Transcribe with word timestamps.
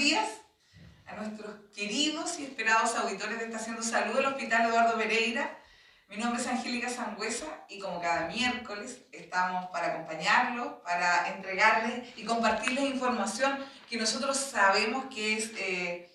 días 0.00 0.30
a 1.06 1.14
nuestros 1.16 1.50
queridos 1.76 2.38
y 2.38 2.44
esperados 2.44 2.96
auditores 2.96 3.38
de 3.38 3.44
Estación 3.44 3.76
de 3.76 3.82
Salud 3.82 4.14
del 4.14 4.24
Hospital 4.24 4.70
Eduardo 4.70 4.96
Pereira. 4.96 5.58
Mi 6.08 6.16
nombre 6.16 6.40
es 6.40 6.48
Angélica 6.48 6.88
Sangüesa 6.88 7.66
y 7.68 7.78
como 7.78 8.00
cada 8.00 8.26
miércoles 8.26 9.02
estamos 9.12 9.66
para 9.66 9.88
acompañarlos, 9.88 10.80
para 10.84 11.28
entregarles 11.28 12.16
y 12.16 12.24
compartirles 12.24 12.84
información 12.84 13.58
que 13.90 13.98
nosotros 13.98 14.38
sabemos 14.38 15.04
que 15.14 15.36
es, 15.36 15.50
eh, 15.58 16.10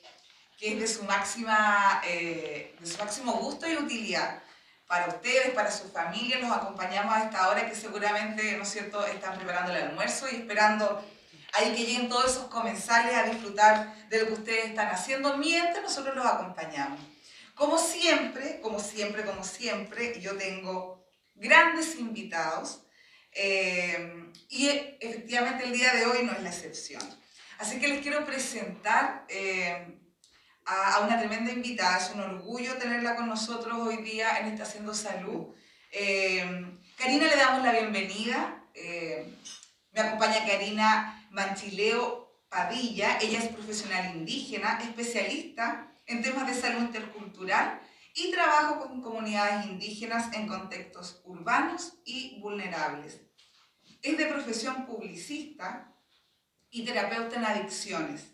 que 0.57 0.73
es 0.73 0.79
de, 0.79 0.87
su 0.87 1.03
máxima, 1.03 2.01
eh, 2.07 2.75
de 2.79 2.87
su 2.87 2.97
máximo 2.97 3.33
gusto 3.33 3.69
y 3.69 3.77
utilidad 3.77 4.41
para 4.87 5.09
ustedes, 5.09 5.51
para 5.51 5.69
su 5.69 5.91
familia. 5.91 6.39
Los 6.39 6.51
acompañamos 6.51 7.13
a 7.13 7.25
esta 7.25 7.49
hora 7.49 7.69
que 7.69 7.75
seguramente, 7.75 8.57
¿no 8.57 8.63
es 8.63 8.69
cierto?, 8.69 9.05
están 9.05 9.37
preparando 9.37 9.71
el 9.73 9.83
almuerzo 9.83 10.25
y 10.31 10.37
esperando 10.37 11.05
ahí 11.55 11.73
que 11.73 11.85
lleguen 11.85 12.09
todos 12.09 12.31
esos 12.31 12.45
comensales 12.45 13.15
a 13.15 13.23
disfrutar 13.23 14.07
de 14.09 14.21
lo 14.21 14.27
que 14.27 14.33
ustedes 14.33 14.65
están 14.65 14.89
haciendo 14.89 15.37
mientras 15.37 15.83
nosotros 15.83 16.15
los 16.15 16.25
acompañamos. 16.25 16.99
Como 17.55 17.77
siempre, 17.77 18.59
como 18.61 18.79
siempre, 18.79 19.23
como 19.23 19.43
siempre, 19.43 20.19
yo 20.19 20.35
tengo 20.35 21.05
grandes 21.35 21.95
invitados 21.95 22.81
eh, 23.31 24.31
y 24.49 24.67
efectivamente 24.99 25.63
el 25.65 25.71
día 25.71 25.93
de 25.93 26.05
hoy 26.05 26.23
no 26.23 26.33
es 26.33 26.41
la 26.41 26.49
excepción. 26.49 27.01
Así 27.57 27.79
que 27.79 27.87
les 27.87 28.01
quiero 28.01 28.25
presentar 28.25 29.25
eh, 29.29 29.97
a, 30.65 30.99
una 31.01 31.17
tremenda 31.17 31.53
invitada. 31.53 31.97
Es 31.97 32.11
un 32.13 32.21
orgullo 32.21 32.75
tenerla 32.75 33.15
con 33.15 33.29
nosotros 33.29 33.77
hoy 33.79 33.97
día 34.03 34.39
en 34.39 34.47
esta 34.47 34.63
Haciendo 34.63 34.93
Salud. 34.93 35.55
Eh, 35.91 36.77
Karina 36.97 37.27
le 37.27 37.35
damos 37.37 37.63
la 37.63 37.71
bienvenida. 37.71 38.61
Me 39.95 40.01
acompaña 40.01 40.45
Karina 40.45 41.25
Manchileo 41.31 42.43
Padilla. 42.49 43.17
Ella 43.21 43.39
es 43.39 43.47
profesional 43.47 44.13
indígena, 44.13 44.79
especialista 44.81 45.89
en 46.05 46.21
temas 46.21 46.47
de 46.47 46.53
salud 46.53 46.81
intercultural 46.81 47.79
y 48.13 48.29
trabajo 48.29 48.81
con 48.81 49.01
comunidades 49.01 49.65
indígenas 49.67 50.33
en 50.33 50.47
contextos 50.47 51.21
urbanos 51.23 51.93
y 52.03 52.41
vulnerables. 52.41 53.21
Es 54.01 54.17
de 54.17 54.25
profesión 54.25 54.85
publicista 54.85 55.95
y 56.69 56.83
terapeuta 56.83 57.37
en 57.37 57.45
adicciones. 57.45 58.33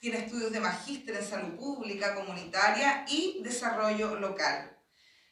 Tiene 0.00 0.18
estudios 0.18 0.52
de 0.52 0.60
magíster 0.60 1.16
en 1.16 1.24
salud 1.24 1.56
pública, 1.56 2.14
comunitaria 2.14 3.06
y 3.08 3.40
desarrollo 3.42 4.16
local. 4.16 4.76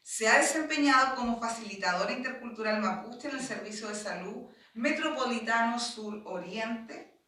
Se 0.02 0.26
ha 0.26 0.38
desempeñado 0.38 1.16
como 1.16 1.38
facilitadora 1.38 2.12
intercultural 2.12 2.80
mapuche 2.80 3.28
en 3.28 3.36
el 3.36 3.42
Servicio 3.42 3.88
de 3.88 3.94
Salud 3.94 4.48
Metropolitano 4.76 5.80
Sur 5.80 6.20
Oriente. 6.26 7.18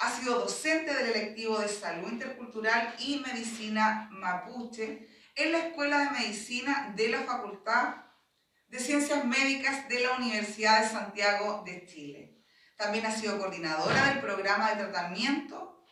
Ha 0.00 0.10
sido 0.10 0.40
docente 0.40 0.92
del 0.92 1.12
electivo 1.12 1.60
de 1.60 1.68
Salud 1.68 2.10
Intercultural 2.10 2.92
y 2.98 3.20
Medicina 3.20 4.08
Mapuche 4.10 5.08
en 5.36 5.52
la 5.52 5.58
Escuela 5.58 6.00
de 6.00 6.10
Medicina 6.10 6.92
de 6.96 7.08
la 7.08 7.22
Facultad 7.22 7.94
de 8.66 8.80
Ciencias 8.80 9.24
Médicas 9.24 9.88
de 9.88 10.00
la 10.00 10.16
Universidad 10.16 10.82
de 10.82 10.88
Santiago 10.88 11.62
de 11.64 11.86
Chile. 11.86 12.42
También 12.76 13.06
ha 13.06 13.12
sido 13.12 13.38
coordinadora 13.38 14.08
del 14.08 14.18
programa 14.18 14.70
de 14.70 14.82
tratamiento 14.82 15.84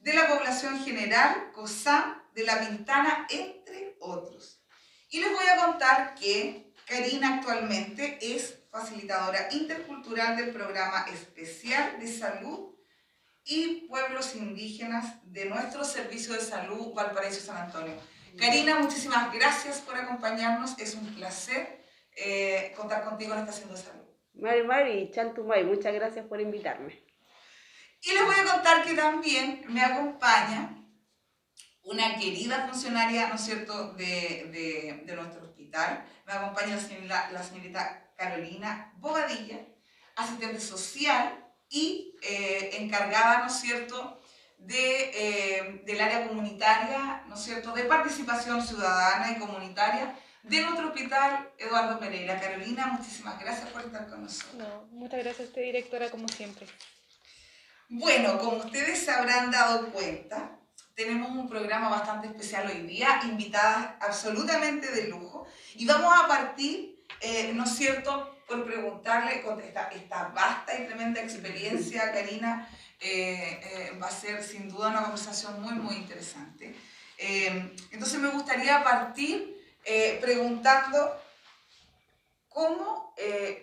de 0.00 0.12
la 0.12 0.26
población 0.26 0.84
general 0.84 1.52
COSAM 1.52 2.20
de 2.34 2.42
La 2.42 2.58
Pintana, 2.66 3.28
entre 3.30 3.96
otros. 4.00 4.60
Y 5.08 5.20
les 5.20 5.30
voy 5.30 5.46
a 5.46 5.64
contar 5.64 6.16
que 6.16 6.74
Karina 6.84 7.36
actualmente 7.36 8.18
es 8.20 8.58
facilitadora 8.78 9.48
intercultural 9.52 10.36
del 10.36 10.50
programa 10.50 11.06
especial 11.12 11.98
de 11.98 12.06
salud 12.06 12.74
y 13.44 13.86
pueblos 13.88 14.36
indígenas 14.36 15.16
de 15.24 15.46
nuestro 15.46 15.84
Servicio 15.84 16.34
de 16.34 16.40
Salud 16.40 16.92
Valparaíso 16.94 17.40
San 17.40 17.56
Antonio. 17.56 17.94
Karina, 18.38 18.78
muchísimas 18.78 19.32
gracias 19.32 19.80
por 19.80 19.96
acompañarnos. 19.96 20.78
Es 20.78 20.94
un 20.94 21.14
placer 21.14 21.82
eh, 22.14 22.72
contar 22.76 23.04
contigo 23.04 23.32
en 23.32 23.40
esta 23.40 23.50
Estación 23.50 23.74
de 23.74 23.82
Salud. 23.82 24.04
Mari 24.34 24.62
Mari, 24.62 25.10
Chantumay, 25.10 25.64
muchas 25.64 25.94
gracias 25.94 26.26
por 26.26 26.40
invitarme. 26.40 27.04
Y 28.02 28.12
les 28.12 28.24
voy 28.24 28.34
a 28.36 28.52
contar 28.52 28.84
que 28.84 28.94
también 28.94 29.64
me 29.68 29.82
acompaña 29.82 30.76
una 31.82 32.16
querida 32.16 32.68
funcionaria, 32.68 33.28
¿no 33.28 33.34
es 33.34 33.40
cierto?, 33.40 33.94
de, 33.94 35.02
de, 35.04 35.16
nuestro 35.16 35.42
hospital. 35.42 36.04
Me 36.26 36.32
acompaña 36.34 36.76
la 36.76 36.80
señorita, 36.80 37.30
la 37.32 37.42
señorita 37.42 38.07
Carolina 38.18 38.92
Bobadilla, 38.96 39.60
asistente 40.16 40.60
social 40.60 41.46
y 41.70 42.16
eh, 42.22 42.70
encargada, 42.80 43.38
¿no 43.38 43.46
es 43.46 43.60
cierto?, 43.60 44.20
de, 44.58 45.10
eh, 45.14 45.82
del 45.86 46.00
área 46.00 46.26
comunitaria, 46.26 47.22
¿no 47.28 47.36
es 47.36 47.40
cierto?, 47.40 47.72
de 47.72 47.84
participación 47.84 48.60
ciudadana 48.60 49.30
y 49.30 49.38
comunitaria 49.38 50.18
de 50.42 50.60
nuestro 50.62 50.88
hospital 50.88 51.50
Eduardo 51.58 52.00
Pereira. 52.00 52.40
Carolina, 52.40 52.86
muchísimas 52.86 53.38
gracias 53.38 53.68
por 53.70 53.82
estar 53.82 54.08
con 54.08 54.24
nosotros. 54.24 54.90
muchas 54.90 55.20
gracias 55.20 55.40
a 55.40 55.48
usted, 55.50 55.62
directora, 55.62 56.10
como 56.10 56.26
siempre. 56.28 56.66
Bueno, 57.88 58.38
como 58.38 58.56
ustedes 58.56 58.98
se 58.98 59.12
habrán 59.12 59.50
dado 59.50 59.90
cuenta, 59.92 60.58
tenemos 60.94 61.30
un 61.30 61.48
programa 61.48 61.88
bastante 61.88 62.26
especial 62.26 62.66
hoy 62.66 62.82
día, 62.82 63.20
invitadas 63.22 63.94
absolutamente 64.00 64.90
de 64.90 65.06
lujo, 65.06 65.46
y 65.76 65.86
vamos 65.86 66.12
a 66.18 66.26
partir 66.26 66.97
eh, 67.20 67.52
¿no 67.54 67.64
es 67.64 67.76
cierto?, 67.76 68.34
por 68.46 68.64
preguntarle 68.64 69.42
con 69.42 69.60
esta, 69.60 69.90
vasta 70.34 70.78
y 70.78 70.86
tremenda 70.86 71.20
experiencia, 71.20 72.12
Karina, 72.12 72.66
eh, 72.98 73.60
eh, 73.62 73.98
va 74.02 74.06
a 74.06 74.10
ser 74.10 74.42
sin 74.42 74.70
duda 74.70 74.88
una 74.88 75.02
conversación 75.02 75.60
muy, 75.60 75.74
muy 75.74 75.96
interesante. 75.96 76.74
entonces 77.18 78.18
me 78.20 78.28
gustaría 78.28 78.82
partir 78.82 79.56
preguntando 80.20 81.20
cómo, 82.48 83.14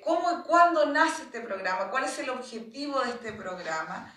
cómo 0.04 0.32
y 0.32 0.44
cuándo 0.44 0.86
nace 0.88 1.24
este 1.24 1.42
programa, 1.42 1.90
cuál 1.90 2.04
es 2.04 2.20
el 2.20 2.30
objetivo 2.30 3.00
de 3.02 3.12
este 3.12 3.32
programa. 3.34 4.14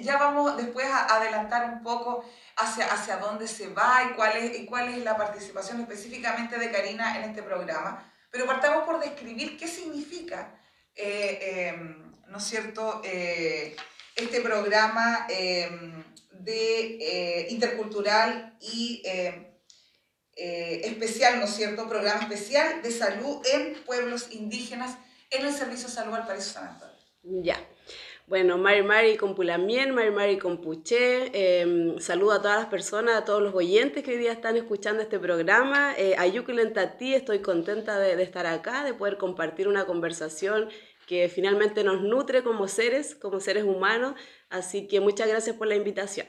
ya 0.00 0.18
vamos 0.18 0.56
después 0.56 0.86
a 0.86 1.16
adelantar 1.16 1.70
un 1.70 1.82
poco 1.82 2.24
hacia, 2.56 2.86
hacia 2.92 3.16
dónde 3.18 3.48
se 3.48 3.68
va 3.68 4.02
y 4.10 4.14
cuál, 4.14 4.36
es, 4.36 4.58
y 4.58 4.66
cuál 4.66 4.88
es 4.88 4.98
la 4.98 5.16
participación 5.16 5.80
específicamente 5.80 6.58
de 6.58 6.70
Karina 6.70 7.18
en 7.18 7.30
este 7.30 7.42
programa. 7.42 8.12
Pero 8.30 8.46
partamos 8.46 8.84
por 8.84 9.00
describir 9.00 9.58
qué 9.58 9.68
significa, 9.68 10.58
eh, 10.94 11.68
em, 11.70 12.12
¿no 12.28 12.38
es 12.38 12.44
cierto?, 12.44 13.02
eh, 13.04 13.76
este 14.14 14.40
programa 14.40 15.26
em, 15.28 16.04
de 16.30 16.98
eh, 17.00 17.46
intercultural 17.50 18.56
y 18.60 19.02
em, 19.04 19.46
especial, 20.34 21.38
¿no 21.38 21.44
es 21.44 21.54
cierto?, 21.54 21.88
programa 21.88 22.22
especial 22.22 22.82
de 22.82 22.90
salud 22.90 23.44
en 23.46 23.74
pueblos 23.84 24.28
indígenas 24.32 24.96
en 25.30 25.46
el 25.46 25.54
Servicio 25.54 25.88
de 25.88 25.94
Salud 25.94 26.14
al 26.14 26.26
Paraíso 26.26 26.52
San 26.52 26.68
Antonio. 26.68 26.96
Ya. 27.22 27.56
Bueno, 28.28 28.56
Mari 28.56 28.82
Mari 28.82 29.16
con 29.16 29.34
Pulamien, 29.34 29.94
Mari 29.94 30.10
Mari 30.10 30.38
con 30.38 30.60
Puché. 30.60 31.30
Eh, 31.34 31.96
saludo 31.98 32.32
a 32.32 32.40
todas 32.40 32.58
las 32.58 32.66
personas, 32.68 33.16
a 33.16 33.24
todos 33.24 33.42
los 33.42 33.52
oyentes 33.52 34.04
que 34.04 34.12
hoy 34.12 34.16
día 34.16 34.32
están 34.32 34.56
escuchando 34.56 35.02
este 35.02 35.18
programa. 35.18 35.94
Eh, 35.98 36.14
a 36.16 36.96
ti, 36.96 37.14
estoy 37.14 37.40
contenta 37.40 37.98
de, 37.98 38.14
de, 38.14 38.22
estar 38.22 38.46
acá, 38.46 38.84
de 38.84 38.94
poder 38.94 39.18
compartir 39.18 39.66
una 39.66 39.86
conversación 39.86 40.68
que 41.06 41.28
finalmente 41.28 41.82
nos 41.82 42.00
nutre 42.00 42.44
como 42.44 42.68
seres, 42.68 43.16
como 43.16 43.40
seres 43.40 43.64
humanos. 43.64 44.14
Así 44.50 44.86
que 44.86 45.00
muchas 45.00 45.28
gracias 45.28 45.56
por 45.56 45.66
la 45.66 45.74
invitación. 45.74 46.26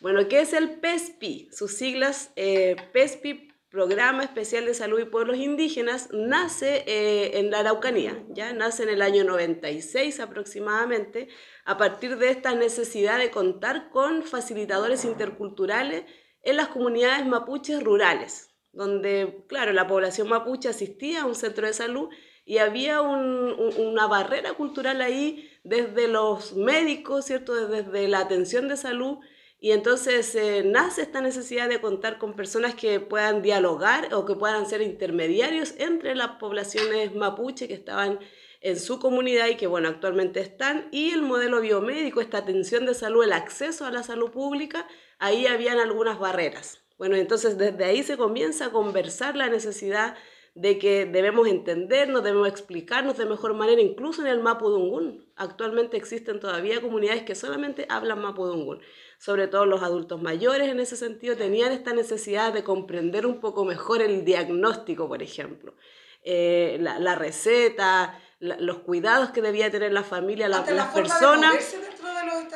Bueno, 0.00 0.28
¿qué 0.28 0.40
es 0.40 0.52
el 0.52 0.78
PESPI? 0.78 1.48
Sus 1.52 1.74
siglas, 1.74 2.32
eh, 2.36 2.76
PESPI 2.92 3.49
Programa 3.70 4.24
Especial 4.24 4.64
de 4.64 4.74
Salud 4.74 4.98
y 4.98 5.04
Pueblos 5.04 5.36
Indígenas, 5.36 6.08
nace 6.12 6.82
eh, 6.88 7.38
en 7.38 7.52
la 7.52 7.60
Araucanía, 7.60 8.20
ya 8.28 8.52
nace 8.52 8.82
en 8.82 8.88
el 8.88 9.00
año 9.00 9.22
96 9.22 10.18
aproximadamente, 10.18 11.28
a 11.64 11.78
partir 11.78 12.18
de 12.18 12.30
esta 12.30 12.56
necesidad 12.56 13.18
de 13.18 13.30
contar 13.30 13.90
con 13.90 14.24
facilitadores 14.24 15.04
interculturales 15.04 16.04
en 16.42 16.56
las 16.56 16.66
comunidades 16.66 17.24
mapuches 17.26 17.80
rurales, 17.80 18.50
donde, 18.72 19.44
claro, 19.46 19.72
la 19.72 19.86
población 19.86 20.28
mapuche 20.28 20.68
asistía 20.68 21.22
a 21.22 21.26
un 21.26 21.36
centro 21.36 21.68
de 21.68 21.72
salud 21.72 22.08
y 22.44 22.58
había 22.58 23.00
una 23.02 24.08
barrera 24.08 24.54
cultural 24.54 25.00
ahí 25.00 25.48
desde 25.62 26.08
los 26.08 26.56
médicos, 26.56 27.26
¿cierto? 27.26 27.68
Desde 27.68 28.08
la 28.08 28.18
atención 28.18 28.66
de 28.66 28.76
salud 28.76 29.18
y 29.60 29.72
entonces 29.72 30.34
eh, 30.34 30.62
nace 30.64 31.02
esta 31.02 31.20
necesidad 31.20 31.68
de 31.68 31.82
contar 31.82 32.18
con 32.18 32.34
personas 32.34 32.74
que 32.74 32.98
puedan 32.98 33.42
dialogar 33.42 34.14
o 34.14 34.24
que 34.24 34.34
puedan 34.34 34.66
ser 34.66 34.80
intermediarios 34.80 35.74
entre 35.76 36.14
las 36.14 36.38
poblaciones 36.38 37.14
mapuche 37.14 37.68
que 37.68 37.74
estaban 37.74 38.18
en 38.62 38.78
su 38.78 38.98
comunidad 38.98 39.48
y 39.48 39.56
que, 39.56 39.66
bueno, 39.66 39.88
actualmente 39.88 40.40
están, 40.40 40.88
y 40.92 41.10
el 41.10 41.22
modelo 41.22 41.60
biomédico, 41.60 42.20
esta 42.20 42.38
atención 42.38 42.86
de 42.86 42.94
salud, 42.94 43.24
el 43.24 43.32
acceso 43.32 43.84
a 43.86 43.90
la 43.90 44.02
salud 44.02 44.30
pública, 44.30 44.86
ahí 45.18 45.46
habían 45.46 45.78
algunas 45.78 46.18
barreras. 46.18 46.82
Bueno, 46.98 47.16
entonces 47.16 47.56
desde 47.56 47.84
ahí 47.84 48.02
se 48.02 48.18
comienza 48.18 48.66
a 48.66 48.70
conversar 48.70 49.36
la 49.36 49.48
necesidad 49.48 50.16
de 50.54 50.78
que 50.78 51.06
debemos 51.06 51.48
entendernos, 51.48 52.22
debemos 52.22 52.48
explicarnos 52.48 53.16
de 53.16 53.24
mejor 53.24 53.54
manera, 53.54 53.80
incluso 53.80 54.20
en 54.20 54.28
el 54.28 54.40
Mapudungún. 54.40 55.26
Actualmente 55.36 55.96
existen 55.96 56.40
todavía 56.40 56.82
comunidades 56.82 57.22
que 57.22 57.34
solamente 57.34 57.86
hablan 57.88 58.20
Mapudungún. 58.20 58.80
Sobre 59.20 59.48
todo 59.48 59.66
los 59.66 59.82
adultos 59.82 60.22
mayores 60.22 60.68
en 60.68 60.80
ese 60.80 60.96
sentido 60.96 61.36
tenían 61.36 61.72
esta 61.72 61.92
necesidad 61.92 62.54
de 62.54 62.64
comprender 62.64 63.26
un 63.26 63.38
poco 63.38 63.66
mejor 63.66 64.00
el 64.00 64.24
diagnóstico, 64.24 65.08
por 65.08 65.22
ejemplo. 65.22 65.74
Eh, 66.22 66.78
la, 66.80 67.14
receta, 67.16 68.18
los 68.38 68.78
cuidados 68.78 69.28
que 69.28 69.42
debía 69.42 69.70
tener 69.70 69.92
la 69.92 70.04
familia, 70.04 70.48
la, 70.48 70.64
las 70.70 70.94
personas. 70.94 71.76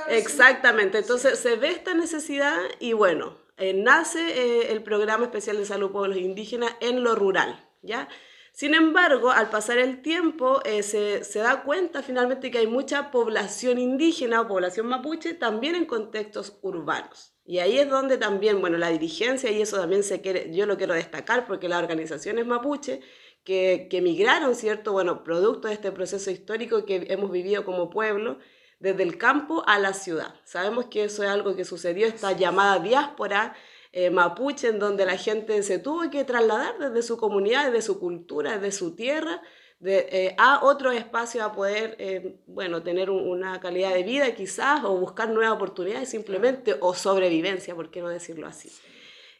Exactamente, 0.08 0.96
entonces 0.96 1.38
se 1.38 1.56
ve 1.56 1.68
esta 1.68 1.92
necesidad 1.92 2.56
y 2.80 2.94
bueno, 2.94 3.36
eh, 3.58 3.74
nace 3.74 4.20
eh, 4.20 4.72
el 4.72 4.82
programa 4.82 5.24
especial 5.24 5.58
de 5.58 5.66
salud 5.66 5.92
pueblos 5.92 6.16
indígenas 6.16 6.74
en 6.80 7.04
lo 7.04 7.14
rural, 7.14 7.68
¿ya? 7.82 8.08
Sin 8.54 8.72
embargo, 8.72 9.32
al 9.32 9.50
pasar 9.50 9.78
el 9.78 10.00
tiempo, 10.00 10.62
se, 10.64 11.24
se, 11.24 11.38
da 11.40 11.64
cuenta 11.64 12.04
finalmente 12.04 12.52
que 12.52 12.58
hay 12.58 12.68
mucha 12.68 13.10
población 13.10 13.78
indígena 13.78 14.40
o 14.40 14.46
población 14.46 14.86
mapuche 14.86 15.34
también 15.34 15.74
en 15.74 15.86
contextos 15.86 16.56
urbanos. 16.62 17.34
Y 17.44 17.58
ahí 17.58 17.80
es 17.80 17.90
donde 17.90 18.16
también, 18.16 18.60
bueno, 18.60 18.78
la 18.78 18.90
dirigencia, 18.90 19.50
y 19.50 19.60
eso 19.60 19.76
también 19.78 20.04
se 20.04 20.20
quiere, 20.20 20.54
yo 20.54 20.66
lo 20.66 20.76
quiero 20.76 20.94
destacar 20.94 21.48
porque 21.48 21.68
las 21.68 21.82
organizaciones 21.82 22.46
mapuche 22.46 23.00
que, 23.42 23.88
que 23.90 24.00
migraron, 24.00 24.54
¿cierto? 24.54 24.92
Bueno, 24.92 25.24
producto 25.24 25.66
de 25.66 25.74
este 25.74 25.90
proceso 25.90 26.30
histórico 26.30 26.86
que 26.86 27.08
hemos 27.08 27.32
vivido 27.32 27.64
como 27.64 27.90
pueblo, 27.90 28.38
desde 28.78 29.02
el 29.02 29.18
campo 29.18 29.64
a 29.66 29.80
la 29.80 29.94
ciudad. 29.94 30.32
Sabemos 30.44 30.86
que 30.86 31.02
eso 31.02 31.24
es 31.24 31.28
algo 31.28 31.56
que 31.56 31.64
sucedió, 31.64 32.06
esta 32.06 32.30
llamada 32.30 32.78
diáspora 32.78 33.56
eh, 33.96 34.10
mapuche, 34.10 34.66
en 34.66 34.80
donde 34.80 35.06
la 35.06 35.16
gente 35.16 35.62
se 35.62 35.78
tuvo 35.78 36.10
que 36.10 36.24
trasladar 36.24 36.78
desde 36.78 37.00
su 37.02 37.16
comunidad, 37.16 37.66
desde 37.66 37.82
su 37.82 38.00
cultura, 38.00 38.58
desde 38.58 38.76
su 38.76 38.96
tierra, 38.96 39.40
de, 39.78 40.08
eh, 40.10 40.34
a 40.36 40.64
otro 40.64 40.90
espacio 40.90 41.44
a 41.44 41.52
poder, 41.52 41.94
eh, 42.00 42.40
bueno, 42.46 42.82
tener 42.82 43.08
una 43.08 43.60
calidad 43.60 43.94
de 43.94 44.02
vida 44.02 44.34
quizás, 44.34 44.82
o 44.82 44.98
buscar 44.98 45.28
nuevas 45.28 45.54
oportunidades 45.54 46.08
simplemente, 46.08 46.76
o 46.80 46.92
sobrevivencia, 46.92 47.76
¿por 47.76 47.92
qué 47.92 48.00
no 48.00 48.08
decirlo 48.08 48.48
así? 48.48 48.68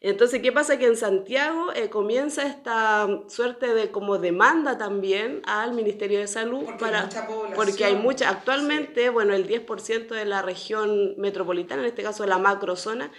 Entonces, 0.00 0.40
¿qué 0.40 0.52
pasa? 0.52 0.78
Que 0.78 0.86
en 0.86 0.96
Santiago 0.96 1.72
eh, 1.74 1.88
comienza 1.88 2.46
esta 2.46 3.08
suerte 3.26 3.74
de 3.74 3.90
como 3.90 4.18
demanda 4.18 4.78
también 4.78 5.42
al 5.46 5.72
Ministerio 5.72 6.20
de 6.20 6.28
Salud 6.28 6.62
porque 6.64 6.78
para 6.78 7.04
hay 7.08 7.54
porque 7.56 7.84
hay 7.86 7.96
mucha 7.96 8.28
actualmente, 8.28 9.08
bueno, 9.08 9.34
el 9.34 9.48
10% 9.48 10.08
de 10.08 10.24
la 10.26 10.42
región 10.42 11.14
metropolitana, 11.16 11.82
en 11.82 11.88
este 11.88 12.04
caso 12.04 12.22
de 12.22 12.28
la 12.28 12.38
macrozona, 12.38 13.10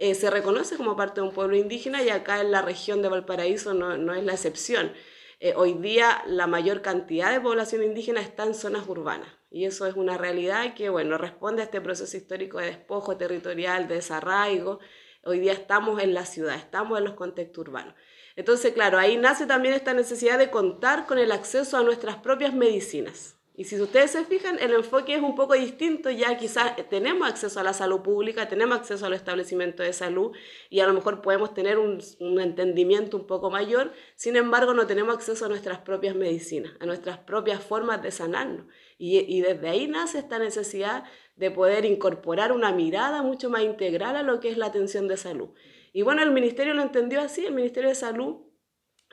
eh, 0.00 0.16
se 0.16 0.30
reconoce 0.30 0.76
como 0.76 0.96
parte 0.96 1.20
de 1.20 1.28
un 1.28 1.32
pueblo 1.32 1.56
indígena 1.56 2.02
y 2.02 2.08
acá 2.08 2.40
en 2.40 2.50
la 2.50 2.62
región 2.62 3.02
de 3.02 3.08
Valparaíso 3.08 3.72
no, 3.72 3.96
no 3.96 4.14
es 4.14 4.24
la 4.24 4.32
excepción. 4.32 4.92
Eh, 5.38 5.54
hoy 5.56 5.74
día 5.74 6.22
la 6.26 6.48
mayor 6.48 6.82
cantidad 6.82 7.30
de 7.32 7.40
población 7.40 7.84
indígena 7.84 8.20
está 8.20 8.44
en 8.44 8.54
zonas 8.54 8.88
urbanas 8.88 9.28
y 9.50 9.64
eso 9.64 9.86
es 9.86 9.94
una 9.94 10.18
realidad 10.18 10.74
que, 10.74 10.88
bueno, 10.88 11.16
responde 11.16 11.62
a 11.62 11.66
este 11.66 11.80
proceso 11.80 12.16
histórico 12.16 12.58
de 12.58 12.66
despojo 12.66 13.16
territorial, 13.16 13.86
de 13.86 13.94
desarraigo, 13.94 14.80
Hoy 15.22 15.38
día 15.38 15.52
estamos 15.52 16.02
en 16.02 16.14
la 16.14 16.24
ciudad, 16.24 16.56
estamos 16.56 16.96
en 16.96 17.04
los 17.04 17.12
contextos 17.12 17.68
urbanos. 17.68 17.94
Entonces, 18.36 18.72
claro, 18.72 18.98
ahí 18.98 19.18
nace 19.18 19.44
también 19.44 19.74
esta 19.74 19.92
necesidad 19.92 20.38
de 20.38 20.50
contar 20.50 21.06
con 21.06 21.18
el 21.18 21.30
acceso 21.30 21.76
a 21.76 21.82
nuestras 21.82 22.16
propias 22.16 22.54
medicinas. 22.54 23.36
Y 23.54 23.64
si 23.64 23.80
ustedes 23.80 24.12
se 24.12 24.24
fijan, 24.24 24.58
el 24.58 24.72
enfoque 24.72 25.14
es 25.14 25.20
un 25.20 25.34
poco 25.34 25.54
distinto, 25.54 26.08
ya 26.10 26.38
quizás 26.38 26.76
tenemos 26.88 27.28
acceso 27.28 27.60
a 27.60 27.62
la 27.62 27.72
salud 27.72 28.00
pública, 28.00 28.48
tenemos 28.48 28.78
acceso 28.78 29.04
al 29.04 29.12
establecimiento 29.12 29.82
de 29.82 29.92
salud 29.92 30.32
y 30.70 30.80
a 30.80 30.86
lo 30.86 30.94
mejor 30.94 31.20
podemos 31.20 31.52
tener 31.52 31.76
un, 31.76 31.98
un, 32.20 32.40
entendimiento 32.40 33.16
un 33.16 33.26
poco 33.26 33.50
mayor, 33.50 33.92
sin 34.14 34.36
embargo 34.36 34.72
no 34.72 34.86
tenemos 34.86 35.14
acceso 35.14 35.44
a 35.44 35.48
nuestras 35.48 35.78
propias 35.80 36.14
medicinas, 36.14 36.72
a 36.80 36.86
nuestras 36.86 37.18
propias 37.18 37.62
formas 37.62 38.02
de 38.02 38.12
sanarnos. 38.12 38.66
Y, 38.96 39.18
y 39.18 39.42
desde 39.42 39.68
ahí 39.68 39.88
nace 39.88 40.18
esta 40.18 40.38
necesidad 40.38 41.04
de 41.36 41.50
poder 41.50 41.84
incorporar 41.84 42.52
una 42.52 42.72
mirada 42.72 43.22
mucho 43.22 43.50
más 43.50 43.62
integral 43.62 44.16
a 44.16 44.22
lo 44.22 44.40
que 44.40 44.48
es 44.48 44.56
la 44.56 44.66
atención 44.66 45.08
de 45.08 45.16
salud. 45.16 45.50
Y 45.92 46.02
bueno, 46.02 46.22
el 46.22 46.30
ministerio 46.30 46.72
lo 46.72 46.82
entendió 46.82 47.20
así, 47.20 47.44
el 47.44 47.54
Ministerio 47.54 47.88
de 47.88 47.96
Salud 47.96 48.49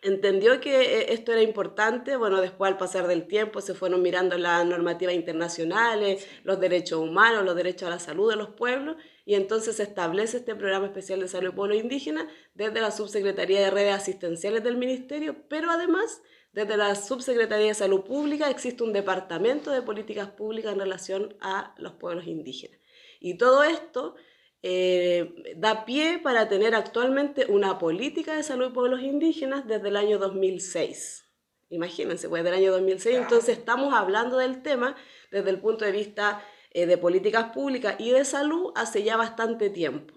entendió 0.01 0.59
que 0.59 0.81
eh, 0.81 1.13
esto 1.13 1.31
era 1.31 1.41
importante, 1.41 2.15
bueno, 2.15 2.41
después 2.41 2.71
al 2.71 2.77
pasar 2.77 3.07
del 3.07 3.27
tiempo 3.27 3.61
se 3.61 3.73
fueron 3.73 4.01
mirando 4.01 4.37
las 4.37 4.65
normativas 4.65 5.15
internacionales, 5.15 6.27
los 6.43 6.59
derechos 6.59 6.99
humanos, 6.99 7.43
los 7.43 7.55
derechos 7.55 7.87
a 7.87 7.91
la 7.91 7.99
salud 7.99 8.29
de 8.29 8.35
los 8.35 8.49
pueblos, 8.49 8.97
y 9.25 9.35
entonces 9.35 9.77
se 9.77 9.83
establece 9.83 10.37
este 10.37 10.55
programa 10.55 10.85
especial 10.85 11.19
de 11.19 11.27
salud 11.27 11.53
pueblo 11.53 11.75
indígena 11.75 12.27
desde 12.53 12.79
la 12.79 12.91
Subsecretaría 12.91 13.59
de 13.59 13.71
Redes 13.71 13.95
Asistenciales 13.95 14.63
del 14.63 14.77
Ministerio, 14.77 15.35
pero 15.49 15.71
además 15.71 16.21
desde 16.53 16.77
la 16.77 16.95
Subsecretaría 16.95 17.67
de 17.67 17.73
Salud 17.73 18.01
Pública 18.03 18.49
existe 18.49 18.83
un 18.83 18.93
departamento 18.93 19.71
de 19.71 19.81
políticas 19.81 20.29
públicas 20.29 20.73
en 20.73 20.79
relación 20.79 21.35
a 21.41 21.75
los 21.77 21.93
pueblos 21.93 22.25
indígenas. 22.25 22.79
Y 23.19 23.37
todo 23.37 23.63
esto 23.63 24.15
eh, 24.63 25.53
da 25.55 25.85
pie 25.85 26.19
para 26.19 26.47
tener 26.47 26.75
actualmente 26.75 27.45
una 27.47 27.77
política 27.77 28.35
de 28.35 28.43
salud 28.43 28.67
de 28.67 28.73
pueblos 28.73 29.01
indígenas 29.01 29.67
desde 29.67 29.89
el 29.89 29.97
año 29.97 30.17
2006. 30.17 31.25
Imagínense, 31.69 32.29
pues 32.29 32.43
desde 32.43 32.57
el 32.57 32.63
año 32.63 32.71
2006, 32.71 33.17
entonces 33.17 33.57
estamos 33.57 33.93
hablando 33.93 34.37
del 34.37 34.61
tema 34.61 34.95
desde 35.31 35.49
el 35.49 35.59
punto 35.59 35.85
de 35.85 35.91
vista 35.91 36.43
eh, 36.71 36.85
de 36.85 36.97
políticas 36.97 37.51
públicas 37.53 37.95
y 37.99 38.11
de 38.11 38.23
salud 38.23 38.71
hace 38.75 39.03
ya 39.03 39.17
bastante 39.17 39.69
tiempo. 39.69 40.13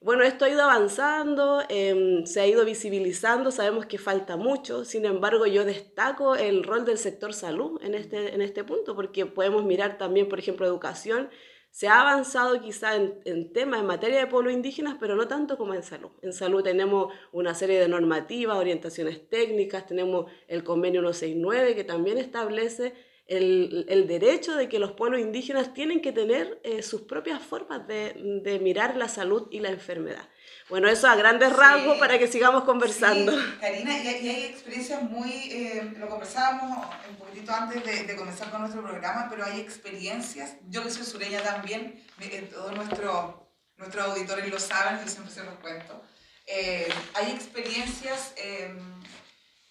Bueno, 0.00 0.22
esto 0.22 0.44
ha 0.44 0.50
ido 0.50 0.62
avanzando, 0.62 1.62
em, 1.70 2.26
se 2.26 2.40
ha 2.42 2.46
ido 2.46 2.66
visibilizando, 2.66 3.50
sabemos 3.50 3.86
que 3.86 3.96
falta 3.96 4.36
mucho, 4.36 4.84
sin 4.84 5.06
embargo 5.06 5.46
yo 5.46 5.64
destaco 5.64 6.36
el 6.36 6.62
rol 6.62 6.84
del 6.84 6.98
sector 6.98 7.32
salud 7.32 7.80
en 7.82 7.94
este, 7.94 8.34
en 8.34 8.42
este 8.42 8.64
punto, 8.64 8.94
porque 8.94 9.24
podemos 9.24 9.64
mirar 9.64 9.96
también, 9.96 10.28
por 10.28 10.38
ejemplo, 10.38 10.66
educación, 10.66 11.30
se 11.74 11.88
ha 11.88 12.02
avanzado 12.02 12.60
quizá 12.60 12.94
en, 12.94 13.18
en, 13.24 13.52
temas 13.52 13.80
en 13.80 13.86
materia 13.86 14.20
de 14.20 14.28
pueblos 14.28 14.52
indígenas, 14.52 14.96
pero 15.00 15.16
no 15.16 15.26
tanto 15.26 15.58
como 15.58 15.74
en 15.74 15.82
salud. 15.82 16.10
En 16.22 16.32
salud 16.32 16.62
tenemos 16.62 17.12
una 17.32 17.52
serie 17.52 17.80
de 17.80 17.88
normativas, 17.88 18.56
orientaciones 18.56 19.28
técnicas, 19.28 19.84
tenemos 19.84 20.30
el 20.46 20.62
convenio 20.62 21.00
169 21.00 21.74
que 21.74 21.82
también 21.82 22.18
establece 22.18 22.94
el, 23.26 23.86
el, 23.88 24.06
derecho 24.06 24.54
de 24.54 24.68
que 24.68 24.78
los 24.78 24.92
pueblos 24.92 25.20
indígenas 25.20 25.72
tienen 25.72 26.02
que 26.02 26.12
tener 26.12 26.60
eh, 26.62 26.82
sus 26.82 27.02
propias 27.02 27.42
formas 27.42 27.86
de, 27.88 28.40
de, 28.42 28.58
mirar 28.58 28.96
la 28.96 29.08
salud 29.08 29.48
y 29.50 29.60
la 29.60 29.70
enfermedad. 29.70 30.28
Bueno, 30.68 30.88
eso 30.88 31.08
a 31.08 31.14
grandes 31.14 31.52
rasgos 31.52 31.98
para 31.98 32.18
que 32.18 32.26
sigamos 32.26 32.64
conversando. 32.64 33.32
Sí, 33.32 33.38
Karina, 33.60 33.98
y, 33.98 34.26
y, 34.26 34.28
hay 34.28 34.44
experiencias 34.44 35.02
muy, 35.02 35.30
eh, 35.30 35.94
lo 35.98 36.08
conversábamos 36.08 36.86
un 37.08 37.16
poquitito 37.16 37.52
antes 37.52 37.84
de, 37.84 38.04
de, 38.04 38.16
comenzar 38.16 38.50
con 38.50 38.60
nuestro 38.60 38.82
programa, 38.82 39.26
pero 39.30 39.44
hay 39.44 39.60
experiencias, 39.60 40.56
yo 40.68 40.82
que 40.82 40.90
soy 40.90 41.04
sureña 41.04 41.42
también, 41.42 42.02
eh, 42.20 42.48
todos 42.52 42.74
nuestros 42.74 43.44
nuestros 43.76 44.04
auditores 44.04 44.48
lo 44.48 44.58
saben, 44.58 45.00
yo 45.04 45.10
siempre 45.10 45.32
se 45.32 45.44
los 45.44 45.54
cuento, 45.54 46.00
eh, 46.46 46.88
hay 47.14 47.32
experiencias 47.32 48.34
em, 48.36 48.78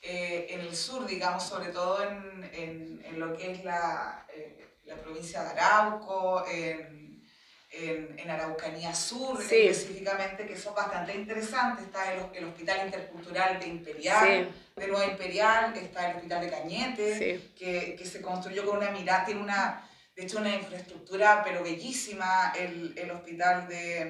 eh, 0.06 0.48
en 0.50 0.60
el 0.60 0.76
sur, 0.76 1.08
digamos, 1.08 1.44
sobre 1.44 1.70
todo 1.70 2.04
en, 2.04 2.44
en, 2.54 3.06
en 3.06 3.20
lo 3.22 3.38
que 3.38 3.54
es 3.54 3.64
la, 3.64 4.28
eh, 4.36 4.68
la, 4.84 4.98
provincia 4.98 5.42
de 5.44 5.52
Arauco, 5.52 6.46
en, 6.46 7.24
en 7.72 8.30
Araucanía 8.30 8.94
Sur 8.94 9.42
sí. 9.42 9.68
específicamente, 9.68 10.46
que 10.46 10.58
son 10.58 10.76
bastante 10.76 11.16
interesantes. 11.16 11.86
Está 11.86 12.14
el, 12.14 12.26
el 12.34 12.44
Hospital 12.50 12.86
Intercultural 12.86 13.60
de 13.62 13.68
Imperial, 13.68 14.52
sí. 14.52 14.82
de 14.82 14.88
Nueva 14.88 15.06
Imperial, 15.06 15.74
está 15.78 16.12
el 16.12 16.18
Hospital 16.18 16.42
de 16.42 16.52
Cañete, 16.52 17.18
sí. 17.18 17.54
que, 17.58 17.96
que 17.96 18.06
se 18.06 18.22
construyó 18.22 18.66
con 18.66 18.80
una 18.80 18.92
mirada, 18.92 19.24
tiene 19.24 19.40
una, 19.40 19.90
de 20.18 20.24
hecho, 20.24 20.40
una 20.40 20.54
infraestructura, 20.54 21.42
pero 21.46 21.64
bellísima, 21.64 22.52
el, 22.60 22.94
el 22.98 23.10
hospital 23.10 23.70
de... 23.70 24.02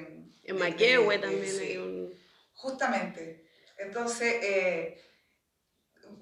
En 0.42 0.58
Maquehue 0.58 1.18
también 1.18 1.60
hay 1.60 1.76
un... 1.76 2.12
Justamente. 2.52 3.46
Entonces... 3.78 4.34
Eh, 4.42 5.00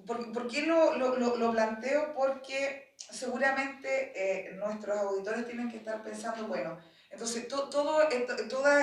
¿Por, 0.06 0.32
¿por 0.32 0.48
qué 0.48 0.62
lo, 0.62 0.96
lo, 0.96 1.36
lo, 1.36 1.52
planteo? 1.52 2.14
Porque 2.14 2.94
seguramente 2.96 4.12
eh, 4.14 4.52
nuestros 4.54 4.98
auditores 4.98 5.46
tienen 5.46 5.70
que 5.70 5.78
estar 5.78 6.02
pensando, 6.02 6.46
bueno, 6.46 6.78
entonces 7.10 7.46
to, 7.48 7.68
todo 7.68 8.02
eh, 8.02 8.26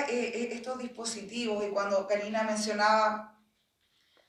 eh, 0.09 0.49
estos 0.51 0.77
dispositivos, 0.79 1.65
y 1.65 1.69
cuando 1.69 2.07
Karina 2.07 2.43
mencionaba, 2.43 3.37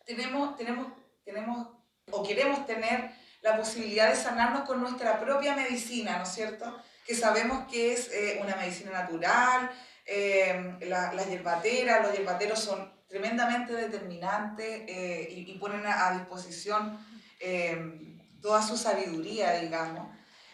tenemos, 0.04 0.56
tenemos, 0.56 0.92
tenemos 1.25 1.68
o 2.11 2.23
queremos 2.23 2.66
tener 2.66 3.11
la 3.42 3.56
posibilidad 3.56 4.11
de 4.11 4.16
sanarnos 4.16 4.62
con 4.62 4.80
nuestra 4.80 5.20
propia 5.20 5.54
medicina, 5.54 6.18
¿no 6.18 6.25
es 6.25 6.30
cierto? 6.30 6.82
Que 7.06 7.14
sabemos 7.14 7.70
que 7.70 7.92
es 7.92 8.11
una 8.40 8.56
medicina 8.56 8.90
natural, 8.90 9.70
eh, 10.12 10.76
la, 10.80 11.12
las 11.12 11.28
hierbateras, 11.28 12.02
los 12.02 12.12
hierbateros 12.12 12.59
son 12.59 12.92
tremendamente 13.11 13.73
determinante 13.75 14.87
eh, 14.88 15.29
y, 15.33 15.59
ponen 15.59 15.83
a, 15.85 16.12
disposición 16.12 16.97
eh, 17.40 18.17
toda 18.40 18.62
su 18.62 18.76
sabiduría, 18.76 19.55
digamos. 19.55 20.09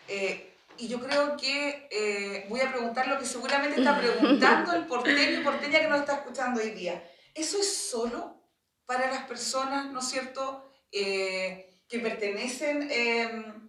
Eh, 0.09 0.55
y 0.79 0.89
yo 0.89 0.99
creo 1.01 1.37
que 1.37 1.87
eh, 1.91 2.47
voy 2.49 2.61
a 2.61 2.73
preguntar 2.73 3.09
lo 3.09 3.19
que 3.19 3.27
seguramente 3.27 3.79
está 3.79 3.99
preguntando 3.99 4.73
el 4.73 4.87
porteño 4.87 5.41
y 5.41 5.45
porteña 5.45 5.81
que 5.81 5.89
nos 5.89 6.01
está 6.01 6.15
escuchando 6.15 6.63
hoy 6.63 6.71
día. 6.71 7.07
¿Eso 7.35 7.59
es 7.61 7.77
solo 7.77 8.41
para 8.87 9.11
las 9.11 9.25
personas, 9.25 9.93
¿no 9.93 10.01
es 10.01 10.09
cierto?, 10.09 10.73
que 10.91 11.99
pertenecen 12.03 12.89
em, 12.91 13.69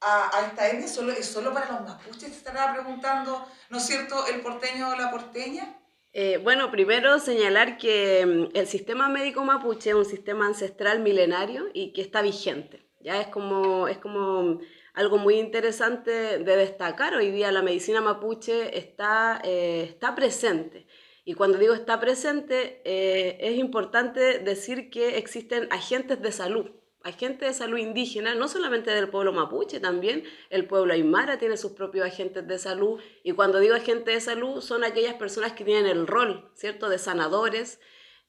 a, 0.00 0.36
a, 0.36 0.46
esta 0.46 0.68
etnia, 0.68 0.86
¿Solo, 0.86 1.10
¿es 1.10 1.26
solo 1.26 1.52
para 1.52 1.72
los 1.72 1.80
mapuches? 1.80 2.30
Estará 2.30 2.72
preguntando, 2.72 3.50
¿no 3.68 3.78
es 3.78 3.84
cierto, 3.84 4.28
el 4.28 4.40
porteño 4.42 4.90
o 4.90 4.96
la 4.96 5.10
porteña? 5.10 5.77
Eh, 6.12 6.38
bueno, 6.42 6.70
primero 6.70 7.18
señalar 7.18 7.76
que 7.76 8.24
mm, 8.26 8.56
el 8.56 8.66
sistema 8.66 9.08
médico 9.08 9.44
mapuche 9.44 9.90
es 9.90 9.96
un 9.96 10.04
sistema 10.04 10.46
ancestral 10.46 11.00
milenario 11.00 11.66
y 11.74 11.92
que 11.92 12.00
está 12.00 12.22
vigente. 12.22 12.86
Ya 13.00 13.20
es 13.20 13.28
como, 13.28 13.88
es 13.88 13.98
como 13.98 14.58
algo 14.94 15.18
muy 15.18 15.38
interesante 15.38 16.10
de 16.38 16.56
destacar. 16.56 17.14
Hoy 17.14 17.30
día 17.30 17.52
la 17.52 17.62
medicina 17.62 18.00
mapuche 18.00 18.76
está, 18.78 19.40
eh, 19.44 19.84
está 19.84 20.14
presente. 20.14 20.86
Y 21.24 21.34
cuando 21.34 21.58
digo 21.58 21.74
está 21.74 22.00
presente, 22.00 22.80
eh, 22.84 23.36
es 23.40 23.58
importante 23.58 24.38
decir 24.38 24.90
que 24.90 25.18
existen 25.18 25.68
agentes 25.70 26.20
de 26.22 26.32
salud 26.32 26.70
agentes 27.08 27.48
de 27.48 27.54
salud 27.54 27.78
indígena, 27.78 28.34
no 28.34 28.48
solamente 28.48 28.90
del 28.90 29.08
pueblo 29.08 29.32
mapuche, 29.32 29.80
también 29.80 30.24
el 30.50 30.66
pueblo 30.66 30.92
aymara 30.92 31.38
tiene 31.38 31.56
sus 31.56 31.72
propios 31.72 32.06
agentes 32.06 32.46
de 32.46 32.58
salud. 32.58 33.00
Y 33.24 33.32
cuando 33.32 33.58
digo 33.58 33.74
agentes 33.74 34.14
de 34.14 34.20
salud, 34.20 34.60
son 34.60 34.84
aquellas 34.84 35.14
personas 35.14 35.52
que 35.52 35.64
tienen 35.64 35.86
el 35.86 36.06
rol, 36.06 36.50
¿cierto?, 36.54 36.88
de 36.88 36.98
sanadores. 36.98 37.80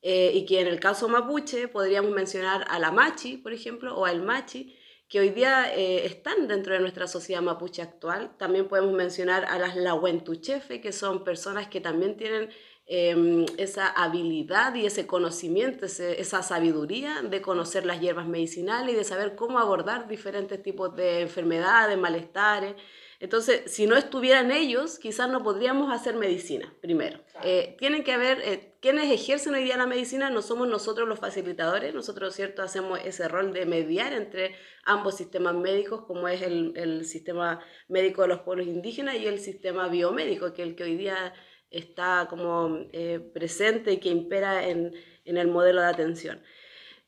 Eh, 0.01 0.31
y 0.33 0.45
que 0.45 0.61
en 0.61 0.67
el 0.67 0.79
caso 0.79 1.09
mapuche 1.09 1.67
podríamos 1.67 2.11
mencionar 2.11 2.65
a 2.69 2.79
la 2.79 2.89
machi, 2.91 3.35
por 3.35 3.51
ejemplo, 3.51 3.97
o 3.97 4.05
al 4.05 4.21
machi, 4.21 4.77
que 5.09 5.19
hoy 5.19 5.29
día 5.31 5.75
eh, 5.75 6.05
están 6.05 6.47
dentro 6.47 6.73
de 6.73 6.79
nuestra 6.79 7.07
sociedad 7.07 7.41
mapuche 7.41 7.81
actual. 7.81 8.37
También 8.37 8.67
podemos 8.67 8.93
mencionar 8.93 9.45
a 9.45 9.57
las 9.57 9.75
lahuentuchefe, 9.75 10.79
que 10.79 10.91
son 10.91 11.23
personas 11.23 11.67
que 11.67 11.81
también 11.81 12.15
tienen 12.15 12.49
Em, 12.91 13.45
esa 13.57 13.87
habilidad 13.87 14.73
y 14.73 14.87
ese 14.87 15.05
conocimiento, 15.05 15.85
esa 15.85 16.41
sabiduría 16.41 17.21
de 17.21 17.39
conocer 17.39 17.85
las 17.85 18.01
hierbas 18.01 18.25
medicinales 18.27 18.95
y 18.95 18.97
de 18.97 19.03
saber 19.03 19.35
cómo 19.35 19.59
abordar 19.59 20.07
diferentes 20.07 20.63
tipos 20.63 20.95
de 20.95 21.21
enfermedades, 21.21 21.99
malestares. 21.99 22.73
Entonces, 23.19 23.71
si 23.71 23.85
no 23.85 23.95
estuvieran 23.95 24.49
ellos, 24.49 24.97
quizás 24.97 25.29
no 25.29 25.43
podríamos 25.43 25.93
hacer 25.93 26.15
medicina, 26.15 26.73
primero. 26.81 27.19
Eh, 27.43 27.75
tienen 27.77 28.03
que 28.03 28.13
haber, 28.13 28.41
eh, 28.41 28.73
quienes 28.81 29.11
ejercen 29.11 29.53
hoy 29.53 29.65
día 29.65 29.77
la 29.77 29.85
medicina 29.85 30.31
no 30.31 30.41
somos 30.41 30.67
nosotros 30.67 31.07
los 31.07 31.19
facilitadores, 31.19 31.93
nosotros, 31.93 32.33
¿cierto?, 32.33 32.63
hacemos 32.63 32.99
ese 33.05 33.27
rol 33.27 33.53
de 33.53 33.67
mediar 33.67 34.13
entre 34.13 34.55
ambos 34.83 35.15
sistemas 35.15 35.53
médicos, 35.53 36.05
como 36.05 36.27
es 36.27 36.41
el, 36.41 36.73
el 36.75 37.05
sistema 37.05 37.59
médico 37.87 38.23
de 38.23 38.29
los 38.29 38.39
pueblos 38.39 38.65
indígenas 38.65 39.17
y 39.17 39.27
el 39.27 39.37
sistema 39.37 39.89
biomédico, 39.89 40.53
que 40.53 40.63
es 40.63 40.69
el 40.69 40.75
que 40.75 40.85
hoy 40.85 40.95
día 40.95 41.35
está 41.71 42.27
como 42.29 42.85
eh, 42.91 43.19
presente 43.33 43.93
y 43.93 43.97
que 43.97 44.09
impera 44.09 44.67
en, 44.67 44.93
en, 45.25 45.37
el 45.37 45.47
modelo 45.47 45.81
de 45.81 45.87
atención. 45.87 46.41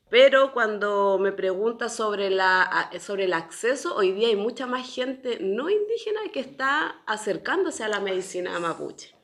Pero 0.08 0.52
cuando 0.52 1.18
me 1.18 1.32
pregunta 1.32 1.88
sobre, 1.88 2.28
la, 2.28 2.90
sobre 3.00 3.24
el 3.24 3.32
acceso, 3.32 3.96
hoy 3.96 4.12
día 4.12 4.28
hay 4.28 4.36
mucha 4.36 4.66
más 4.66 4.94
gente 4.94 5.38
no 5.40 5.70
indígena 5.70 6.20
que 6.32 6.40
está 6.40 7.02
acercándose 7.06 7.82
a 7.82 7.88
la 7.88 8.00
medicina 8.00 8.58
mapuche. 8.58 9.14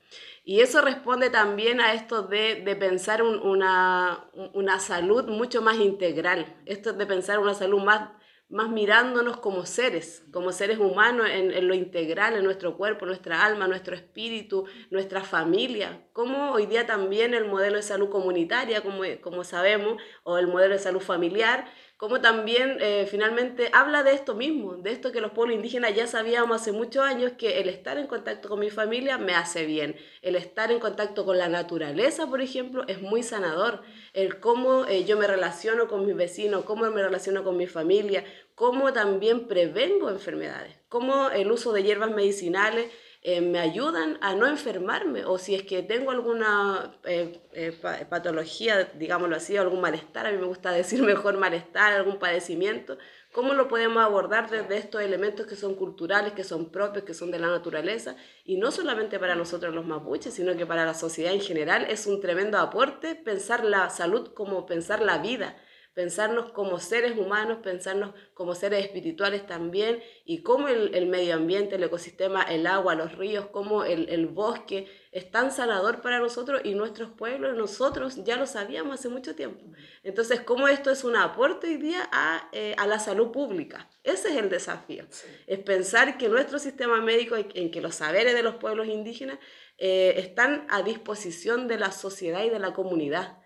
Y 0.45 0.61
eso 0.61 0.81
responde 0.81 1.29
también 1.29 1.83
a 1.83 1.93
esto 1.93 2.23
de, 2.23 2.63
de 2.63 2.75
pensar 2.75 3.23
una, 3.23 4.31
una 4.55 4.81
salud 4.81 5.25
mucho 5.27 5.61
más 5.61 5.77
integral, 5.77 6.57
esto 6.65 6.95
de 6.95 7.05
pensar 7.05 7.39
una 7.39 7.53
salud 7.53 7.83
más 7.83 8.09
más 8.49 8.71
mirándonos 8.71 9.37
como 9.39 9.67
seres, 9.67 10.25
como 10.33 10.53
seres 10.53 10.79
humanos 10.79 11.27
en, 11.31 11.69
lo 11.69 11.75
integral, 11.75 12.35
en 12.35 12.45
nuestro 12.45 12.79
cuerpo, 12.79 13.05
nuestra 13.05 13.45
alma, 13.45 13.69
nuestro 13.69 13.95
espíritu, 13.95 14.65
nuestra 14.91 15.23
familia, 15.23 16.07
como 16.15 16.53
hoy 16.53 16.65
día 16.65 16.87
también 16.87 17.35
el 17.35 17.45
modelo 17.45 17.77
de 17.77 17.83
salud 17.83 18.09
comunitaria, 18.09 18.81
como, 18.83 19.03
como 19.21 19.45
sabemos, 19.45 20.01
o 20.23 20.39
el 20.39 20.47
modelo 20.47 20.73
de 20.75 20.81
salud 20.81 21.01
familiar, 21.01 21.71
como 21.99 22.21
también 22.21 22.79
eh, 22.81 23.09
finalmente 23.11 23.71
habla 23.73 24.05
de 24.05 24.13
esto 24.13 24.37
mismo, 24.37 24.77
de 24.77 24.93
esto 24.93 25.11
que 25.11 25.21
los 25.21 25.33
pueblos 25.33 25.57
indígenas 25.57 25.97
ya 25.97 26.07
sabíamos 26.07 26.61
hace 26.61 26.71
muchos 26.71 27.03
años, 27.03 27.33
que 27.37 27.61
el 27.61 27.69
estar 27.69 27.99
en 27.99 28.07
contacto 28.07 28.49
con 28.49 28.61
mi 28.61 28.71
familia 28.71 29.19
me 29.19 29.35
hace 29.35 29.67
bien, 29.67 29.97
el 30.23 30.37
estar 30.37 30.71
en 30.71 30.79
contacto 30.79 31.27
con 31.27 31.39
la 31.39 31.49
naturaleza, 31.49 32.29
por 32.29 32.41
ejemplo, 32.41 32.85
es 32.87 33.03
muy 33.03 33.25
sanador, 33.25 33.83
el 34.13 34.39
cómo 34.39 34.87
eh, 34.87 35.05
yo 35.07 35.19
me 35.19 35.27
relaciono 35.27 35.89
con 35.89 36.07
mis 36.07 36.15
vecinos, 36.15 36.65
cómo 36.65 36.89
me 36.89 37.03
relaciono 37.03 37.43
con 37.43 37.57
mi 37.57 37.67
familia, 37.67 38.25
cómo 38.55 38.93
también 38.93 39.49
prevengo 39.49 40.09
enfermedades, 40.09 40.77
cómo 40.89 41.31
el 41.31 41.51
uso 41.51 41.73
de 41.73 41.83
hierbas 41.83 42.13
medicinales 42.13 42.93
eh, 43.23 43.41
me 43.41 43.59
ayudan 43.59 44.17
a 44.21 44.35
no 44.35 44.47
enfermarme 44.47 45.25
o 45.25 45.39
si 45.39 45.57
es 45.57 45.65
que 45.65 45.83
tengo 45.83 46.13
alguna 46.13 46.99
eh, 47.05 47.41
eh, 47.53 47.73
patología, 48.09 48.85
digámoslo 48.95 49.35
así, 49.35 49.57
algún 49.57 49.81
malestar, 49.81 50.27
a 50.27 50.31
mí 50.31 50.39
me 50.39 50.47
gusta 50.47 50.71
decir 50.73 51.03
mejor 51.03 51.37
malestar, 51.37 51.93
algún 51.93 52.21
padecimiento, 52.21 52.97
¿cómo 53.33 53.55
lo 53.55 53.67
podemos 53.67 54.05
abordar 54.05 54.49
desde 54.49 54.79
estos 54.79 55.03
elementos 55.03 55.47
que 55.47 55.57
son 55.57 55.75
culturales, 55.75 56.33
que 56.33 56.45
son 56.45 56.71
propios, 56.71 57.05
que 57.05 57.13
son 57.13 57.33
de 57.33 57.41
la 57.41 57.49
naturaleza? 57.49 58.17
Y 58.45 58.57
no 58.57 58.71
solamente 58.71 59.19
para 59.19 59.35
nosotros 59.35 59.75
los 59.75 59.85
mapuches, 59.85 60.35
sino 60.35 60.57
que 60.57 60.65
para 60.65 60.85
la 60.85 60.95
sociedad 60.95 61.33
en 61.33 61.41
general 61.41 61.87
es 61.91 62.07
un 62.07 62.21
tremendo 62.21 62.59
aporte 62.59 63.17
pensar 63.17 63.65
la 63.65 63.91
salud 63.91 64.33
como 64.33 64.65
pensar 64.65 65.03
la 65.03 65.19
vida 65.19 65.57
pensarnos 65.99 66.53
como 66.53 66.79
seres 66.79 67.19
humanos, 67.19 67.59
pensarnos 67.61 68.15
como 68.33 68.55
seres 68.55 68.85
espirituales 68.85 69.45
también, 69.49 70.01
y 70.25 70.45
cómo 70.45 70.69
el, 70.69 70.95
el 70.95 71.07
medio 71.07 71.35
ambiente, 71.35 71.75
el 71.75 71.83
ecosistema, 71.83 72.43
el 72.43 72.69
agua, 72.69 72.95
los 72.95 73.19
ríos, 73.19 73.47
cómo 73.47 73.83
el, 73.83 74.09
el, 74.09 74.29
bosque 74.29 74.87
es 75.11 75.29
tan 75.33 75.51
sanador 75.51 76.01
para 76.01 76.21
nosotros 76.21 76.61
y 76.63 76.75
nuestros 76.75 77.11
pueblos, 77.11 77.57
nosotros 77.57 78.23
ya 78.23 78.37
lo 78.37 78.47
sabíamos 78.47 78.95
hace 78.95 79.09
mucho 79.09 79.35
tiempo. 79.35 79.65
Entonces, 80.05 80.41
cómo 80.43 80.69
esto 80.69 80.93
es 80.93 81.03
un 81.03 81.17
aporte 81.17 81.67
hoy 81.67 81.79
día 81.79 82.09
a, 82.13 82.49
eh, 82.53 82.77
a 82.79 82.87
la 82.87 83.01
salud 83.01 83.33
pública. 83.33 83.91
Ese 84.05 84.29
es 84.29 84.37
el 84.37 84.51
desafío. 84.51 85.05
Es 85.49 85.59
pensar 85.59 86.17
que 86.17 86.29
nuestro 86.29 86.61
sistema 86.61 87.01
médico, 87.01 87.35
en 87.37 87.73
que 87.73 87.81
los 87.81 87.97
saberes 87.97 88.35
de 88.35 88.45
los 88.45 88.55
pueblos 88.55 88.87
indígenas 88.87 89.41
eh, 89.79 90.15
están 90.19 90.65
a 90.71 90.83
disposición 90.83 91.67
de 91.67 91.79
la 91.79 91.91
sociedad 91.91 92.45
y 92.45 92.51
de 92.51 92.61
la 92.61 92.73
comunidad 92.73 93.39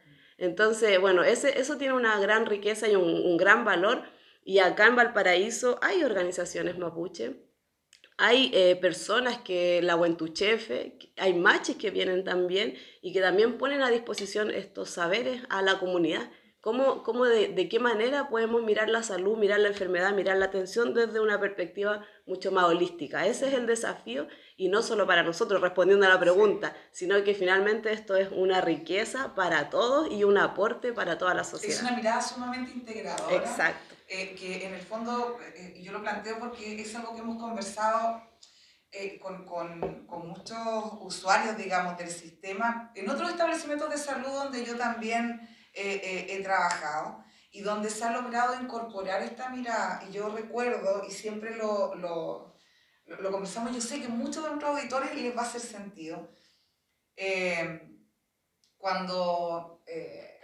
entonces, 0.43 1.01
bueno, 1.01 1.23
ese, 1.23 1.61
eso 1.61 1.77
tiene 1.79 1.95
una 1.95 2.19
gran 2.19 2.47
riqueza 2.47 2.89
y 2.89 2.97
un, 2.97 3.37
gran 3.37 3.65
valor. 3.65 4.03
Y 4.45 4.59
acá 4.59 4.89
en 4.89 4.97
Valparaíso 4.97 5.79
hay 5.83 6.03
organizaciones 6.03 6.77
mapuche, 6.77 7.37
hay 8.19 8.51
eh, 8.53 8.75
personas 8.75 9.39
que, 9.39 9.81
la 9.83 9.95
Huentuchefe, 9.95 10.99
hay 11.17 11.35
maches 11.35 11.77
que 11.77 11.93
vienen 11.93 12.25
también 12.25 12.75
y 13.03 13.13
que 13.13 13.21
también 13.21 13.57
ponen 13.57 13.83
a 13.83 13.91
disposición 13.91 14.51
estos 14.51 14.91
saberes 14.91 15.43
a 15.49 15.63
la 15.63 15.79
comunidad. 15.79 16.29
¿Cómo, 16.63 17.03
cómo 17.03 17.25
de, 17.25 17.49
de, 17.49 17.69
qué 17.69 17.81
manera 17.81 18.29
podemos 18.29 18.63
mirar 18.63 18.89
la 18.89 19.03
salud, 19.03 19.37
mirar 19.37 19.59
la 19.59 19.67
enfermedad, 19.67 20.13
mirar 20.13 20.37
la 20.37 20.45
atención 20.45 20.95
desde 20.95 21.19
una 21.19 21.41
perspectiva 21.41 22.07
mucho 22.25 22.53
más 22.53 22.67
holística? 22.67 23.27
Ese 23.27 23.49
es 23.49 23.55
el 23.55 23.67
desafío 23.67 24.29
y 24.57 24.69
no 24.69 24.81
solo 24.81 25.05
para 25.05 25.25
nosotros, 25.25 25.61
respondiendo 25.61 26.07
a 26.07 26.09
la 26.09 26.21
pregunta, 26.21 26.77
sino 26.93 27.21
que 27.25 27.35
finalmente 27.35 27.93
esto 27.93 28.15
es 28.15 28.29
una 28.31 28.61
riqueza 28.61 29.35
para 29.35 29.71
todos 29.71 30.09
y 30.13 30.23
un 30.23 30.39
aporte 30.39 30.93
para 30.93 31.19
toda 31.19 31.35
la 31.35 31.43
sociedad. 31.43 31.75
Es 31.75 31.83
una 31.83 31.97
mirada 31.97 32.23
sumamente 32.23 32.71
integradora. 32.71 33.35
Exacto. 33.35 33.97
Eh, 34.07 34.37
que 34.37 34.65
en 34.65 34.75
el 34.75 34.83
fondo, 34.83 35.39
eh, 35.57 35.83
yo 35.83 35.91
lo 35.91 36.01
planteo 36.01 36.39
porque 36.39 36.81
es 36.81 36.95
algo 36.95 37.13
que 37.17 37.23
hemos 37.23 37.43
conversado 37.43 38.23
eh, 38.93 39.19
con, 39.19 39.45
con, 39.47 40.07
con, 40.07 40.29
muchos 40.29 40.59
usuarios, 41.01 41.57
digamos, 41.57 41.99
del 41.99 42.11
sistema, 42.11 42.93
en 42.95 43.11
otros 43.11 43.31
establecimientos 43.31 43.91
de 43.91 43.99
salud 43.99 44.29
donde 44.29 44.65
yo 44.65 44.77
también 44.77 45.41
he 45.75 46.41
trabajado 46.43 47.25
y 47.51 47.61
donde 47.61 47.91
se 47.91 48.05
ha 48.05 48.13
logrado 48.13 48.61
incorporar 48.61 49.23
esta 49.23 49.49
mirada. 49.51 50.03
Y 50.09 50.13
yo 50.13 50.29
recuerdo, 50.29 51.05
y 51.07 51.13
siempre 51.13 51.57
lo, 51.57 51.95
lo 51.95 52.53
lo, 53.07 53.31
conversamos, 53.31 53.75
yo 53.75 53.81
sé 53.81 54.01
que 54.01 54.09
muchos 54.09 54.43
de 54.43 54.51
nuestros 54.51 54.77
auditores 54.77 55.15
les 55.15 55.37
va 55.37 55.43
a 55.43 55.47
hacer 55.47 55.61
sentido. 55.61 56.29
Eh, 57.17 57.89
cuando, 58.77 59.83
eh, 59.87 60.41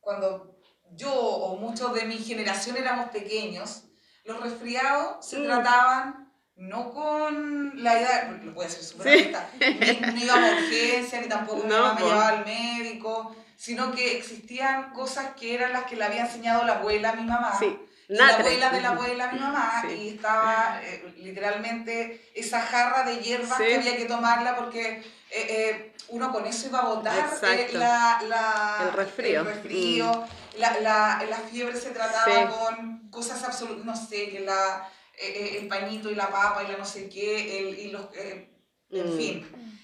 cuando 0.00 0.58
yo 0.92 1.12
o 1.12 1.56
muchos 1.56 1.92
de 1.94 2.04
mi 2.04 2.18
generación 2.18 2.76
éramos 2.76 3.10
pequeños, 3.10 3.84
los 4.24 4.40
resfriados 4.40 5.26
se 5.26 5.38
mm. 5.38 5.44
trataban 5.44 6.32
no 6.56 6.92
con 6.92 7.82
la 7.82 8.00
edad, 8.00 8.30
lo 8.42 8.54
puede 8.54 8.70
ser 8.70 8.84
súper 8.84 9.18
sí. 9.18 9.32
ni, 9.58 10.12
ni 10.12 10.22
íbamos 10.22 10.50
a 10.50 10.54
urgencia, 10.54 11.20
ni 11.20 11.28
tampoco 11.28 11.64
me 11.64 11.70
llevaba 11.70 12.28
al 12.28 12.44
médico, 12.44 13.34
sino 13.56 13.92
que 13.92 14.16
existían 14.16 14.92
cosas 14.92 15.34
que 15.38 15.54
eran 15.54 15.72
las 15.72 15.84
que 15.84 15.96
le 15.96 16.04
había 16.04 16.26
enseñado 16.26 16.64
la 16.64 16.74
abuela 16.74 17.10
a 17.10 17.16
mi 17.16 17.24
mamá. 17.24 17.56
Sí 17.58 17.76
la 18.08 18.28
abuela 18.36 18.70
de 18.70 18.80
la 18.80 18.90
abuela, 18.90 19.32
mi 19.32 19.38
mamá, 19.38 19.82
y 19.88 20.08
estaba 20.08 20.80
eh, 20.82 21.14
literalmente 21.16 22.30
esa 22.34 22.60
jarra 22.60 23.04
de 23.04 23.18
hierbas 23.18 23.58
que 23.58 23.76
había 23.76 23.96
que 23.96 24.04
tomarla 24.04 24.56
porque 24.56 25.02
eh, 25.30 25.46
eh, 25.48 25.92
uno 26.08 26.30
con 26.30 26.46
eso 26.46 26.68
iba 26.68 26.80
a 26.80 26.94
botar 26.94 27.38
la, 27.72 28.22
la, 28.28 28.78
el 28.82 28.92
resfrío. 28.92 29.40
El 29.40 29.46
resfrío. 29.46 30.26
La, 30.58 30.78
la, 30.80 31.24
la, 31.28 31.36
fiebre 31.38 31.76
se 31.76 31.90
trataba 31.90 32.48
con 32.50 33.08
cosas 33.10 33.42
absolutas, 33.42 33.84
no 33.84 33.96
sé, 33.96 34.30
que 34.30 34.40
la, 34.40 34.88
el 35.18 35.66
pañito 35.66 36.10
y 36.10 36.14
la 36.14 36.30
papa 36.30 36.62
y 36.62 36.70
la 36.70 36.78
no 36.78 36.84
sé 36.84 37.08
qué, 37.08 37.58
el, 37.58 37.78
y 37.78 37.90
los, 37.90 38.06
en 38.14 38.48
mm. 38.90 39.16
fin. 39.16 39.78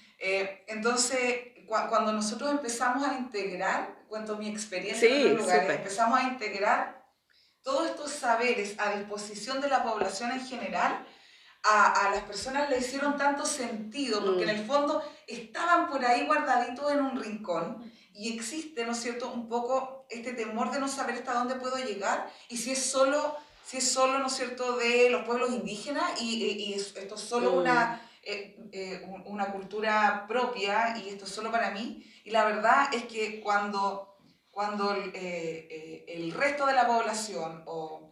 entonces, 0.67 1.50
cuando 1.89 2.11
nosotros 2.13 2.51
empezamos 2.51 3.07
a 3.07 3.13
integrar, 3.17 4.03
cuento 4.07 4.37
mi 4.37 4.49
experiencia 4.49 5.07
en 5.07 5.35
los 5.35 5.41
lugares, 5.43 5.69
empezamos 5.69 6.19
a 6.19 6.23
integrar 6.23 7.01
todos 7.63 7.85
estos 7.91 8.11
saberes 8.11 8.75
a 8.79 8.95
disposición 8.95 9.61
de 9.61 9.69
la 9.69 9.83
población 9.83 10.31
en 10.31 10.45
general, 10.45 11.05
a, 11.63 12.07
a 12.07 12.09
las 12.09 12.23
personas 12.23 12.69
le 12.69 12.79
hicieron 12.79 13.17
tanto 13.17 13.45
sentido, 13.45 14.25
porque 14.25 14.43
en 14.43 14.49
Mm. 14.49 14.59
el 14.59 14.65
fondo 14.65 15.03
estaban 15.27 15.87
por 15.89 16.03
ahí 16.03 16.25
guardaditos 16.25 16.91
en 16.91 17.01
un 17.01 17.21
rincón 17.21 17.91
y 18.13 18.35
existe, 18.35 18.83
¿no 18.85 18.91
es 18.93 18.97
cierto?, 18.99 19.31
un 19.31 19.47
poco 19.47 20.05
este 20.09 20.33
temor 20.33 20.71
de 20.71 20.79
no 20.79 20.87
saber 20.87 21.15
hasta 21.15 21.33
dónde 21.33 21.55
puedo 21.55 21.77
llegar 21.77 22.29
y 22.49 22.57
si 22.57 22.71
es 22.71 22.83
solo, 22.83 23.37
si 23.65 23.77
es 23.77 23.89
solo 23.91 24.17
¿no 24.19 24.27
es 24.27 24.33
cierto?, 24.33 24.75
de 24.77 25.09
los 25.11 25.23
pueblos 25.23 25.51
indígenas 25.51 26.19
y, 26.19 26.43
y- 26.43 26.63
y 26.63 26.73
es- 26.73 26.95
esto 26.97 27.15
es 27.15 27.21
solo 27.21 27.51
Mm. 27.51 27.57
una, 27.59 28.01
eh, 28.23 28.57
eh, 28.71 29.03
un- 29.07 29.23
una 29.27 29.51
cultura 29.51 30.25
propia 30.27 30.97
y 30.97 31.09
esto 31.09 31.25
es 31.25 31.31
solo 31.31 31.51
para 31.51 31.71
mí. 31.71 32.03
Y 32.23 32.31
la 32.31 32.45
verdad 32.45 32.93
es 32.93 33.05
que 33.05 33.41
cuando, 33.41 34.17
cuando 34.51 34.93
el, 34.93 35.11
eh, 35.15 36.05
el 36.07 36.31
resto 36.31 36.65
de 36.65 36.73
la 36.73 36.87
población 36.87 37.63
o 37.65 38.10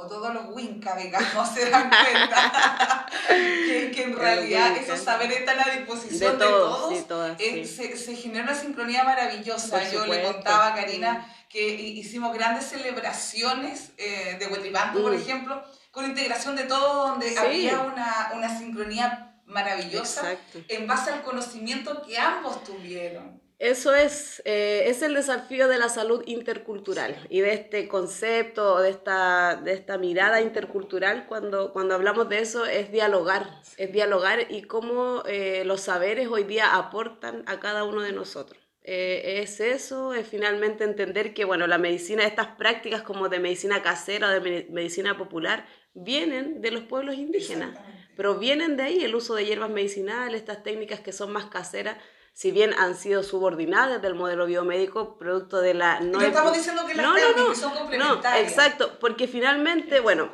o 0.00 0.06
todos 0.06 0.32
los 0.32 0.44
Winca 0.50 0.94
veganos 0.94 1.48
se 1.54 1.68
dan 1.70 1.90
cuenta 1.90 3.06
que, 3.28 3.90
que 3.92 4.02
en 4.04 4.16
realidad 4.16 4.76
esos 4.76 5.00
saberes 5.00 5.40
están 5.40 5.58
a 5.58 5.64
De 5.64 5.78
disposición 5.78 6.38
de, 6.38 6.44
todos, 6.44 7.08
todas, 7.08 7.40
eh, 7.40 7.64
sí. 7.64 7.76
se, 7.76 7.96
se 7.96 8.14
genera 8.14 8.44
una 8.44 8.54
sincronía 8.54 9.02
maravillosa. 9.02 9.80
Por 9.80 9.90
Yo 9.90 10.06
le 10.06 10.22
contaba 10.22 10.68
a 10.68 10.74
Karina 10.74 11.26
que 11.48 11.68
hi- 11.74 11.98
hicimos 11.98 12.32
grandes 12.32 12.66
celebraciones 12.66 13.90
eh, 13.96 14.36
de 14.38 14.46
Huetripanto, 14.46 15.02
por 15.02 15.14
ejemplo, 15.14 15.62
con 15.90 16.04
integración 16.04 16.54
de 16.54 16.64
todo, 16.64 17.08
donde 17.08 17.30
Sí. 17.30 17.36
había 17.38 17.80
una, 17.80 18.30
una 18.34 18.56
sincronía 18.56 19.34
maravillosa 19.46 20.30
Exacto. 20.32 20.60
en 20.68 20.86
base 20.86 21.10
al 21.10 21.22
conocimiento 21.22 22.02
que 22.02 22.18
ambos 22.18 22.62
tuvieron. 22.62 23.42
Eso 23.58 23.92
es, 23.92 24.40
eh, 24.44 24.84
es 24.86 25.02
el 25.02 25.14
desafío 25.14 25.66
de 25.66 25.78
la 25.78 25.88
salud 25.88 26.22
intercultural 26.26 27.26
y 27.28 27.40
de 27.40 27.54
este 27.54 27.88
concepto, 27.88 28.78
de 28.80 28.90
esta, 28.90 29.56
de 29.56 29.72
esta 29.72 29.98
mirada 29.98 30.40
intercultural, 30.40 31.26
cuando, 31.26 31.72
cuando 31.72 31.96
hablamos 31.96 32.28
de 32.28 32.38
eso, 32.38 32.66
es 32.66 32.92
dialogar, 32.92 33.50
es 33.76 33.92
dialogar 33.92 34.46
y 34.52 34.62
cómo 34.62 35.24
eh, 35.26 35.64
los 35.64 35.80
saberes 35.80 36.28
hoy 36.28 36.44
día 36.44 36.76
aportan 36.76 37.42
a 37.46 37.58
cada 37.58 37.82
uno 37.82 38.02
de 38.02 38.12
nosotros. 38.12 38.62
Eh, 38.84 39.40
es 39.42 39.58
eso, 39.58 40.14
es 40.14 40.26
finalmente 40.26 40.84
entender 40.84 41.34
que, 41.34 41.44
bueno, 41.44 41.66
la 41.66 41.78
medicina, 41.78 42.24
estas 42.24 42.46
prácticas 42.56 43.02
como 43.02 43.28
de 43.28 43.40
medicina 43.40 43.82
casera 43.82 44.28
o 44.28 44.30
de 44.30 44.40
me- 44.40 44.66
medicina 44.70 45.18
popular, 45.18 45.66
vienen 45.94 46.60
de 46.60 46.70
los 46.70 46.84
pueblos 46.84 47.16
indígenas 47.16 47.76
provienen 48.16 48.76
de 48.76 48.82
ahí 48.82 49.04
el 49.04 49.14
uso 49.14 49.36
de 49.36 49.46
hierbas 49.46 49.70
medicinales, 49.70 50.40
estas 50.40 50.64
técnicas 50.64 50.98
que 50.98 51.12
son 51.12 51.30
más 51.32 51.46
caseras, 51.46 51.98
si 52.38 52.52
bien 52.52 52.72
han 52.78 52.94
sido 52.94 53.24
subordinadas 53.24 54.00
del 54.00 54.14
modelo 54.14 54.46
biomédico, 54.46 55.18
producto 55.18 55.60
de 55.60 55.74
la... 55.74 55.98
No, 55.98 56.20
no 56.20 56.24
estamos 56.24 56.52
diciendo 56.52 56.86
que 56.86 56.94
las 56.94 57.04
no, 57.04 57.14
no, 57.14 57.48
no, 57.48 57.54
son 57.56 57.74
no, 57.74 57.80
complementarias. 57.80 58.48
exacto, 58.52 58.96
porque 59.00 59.26
finalmente, 59.26 59.98
bueno. 59.98 60.30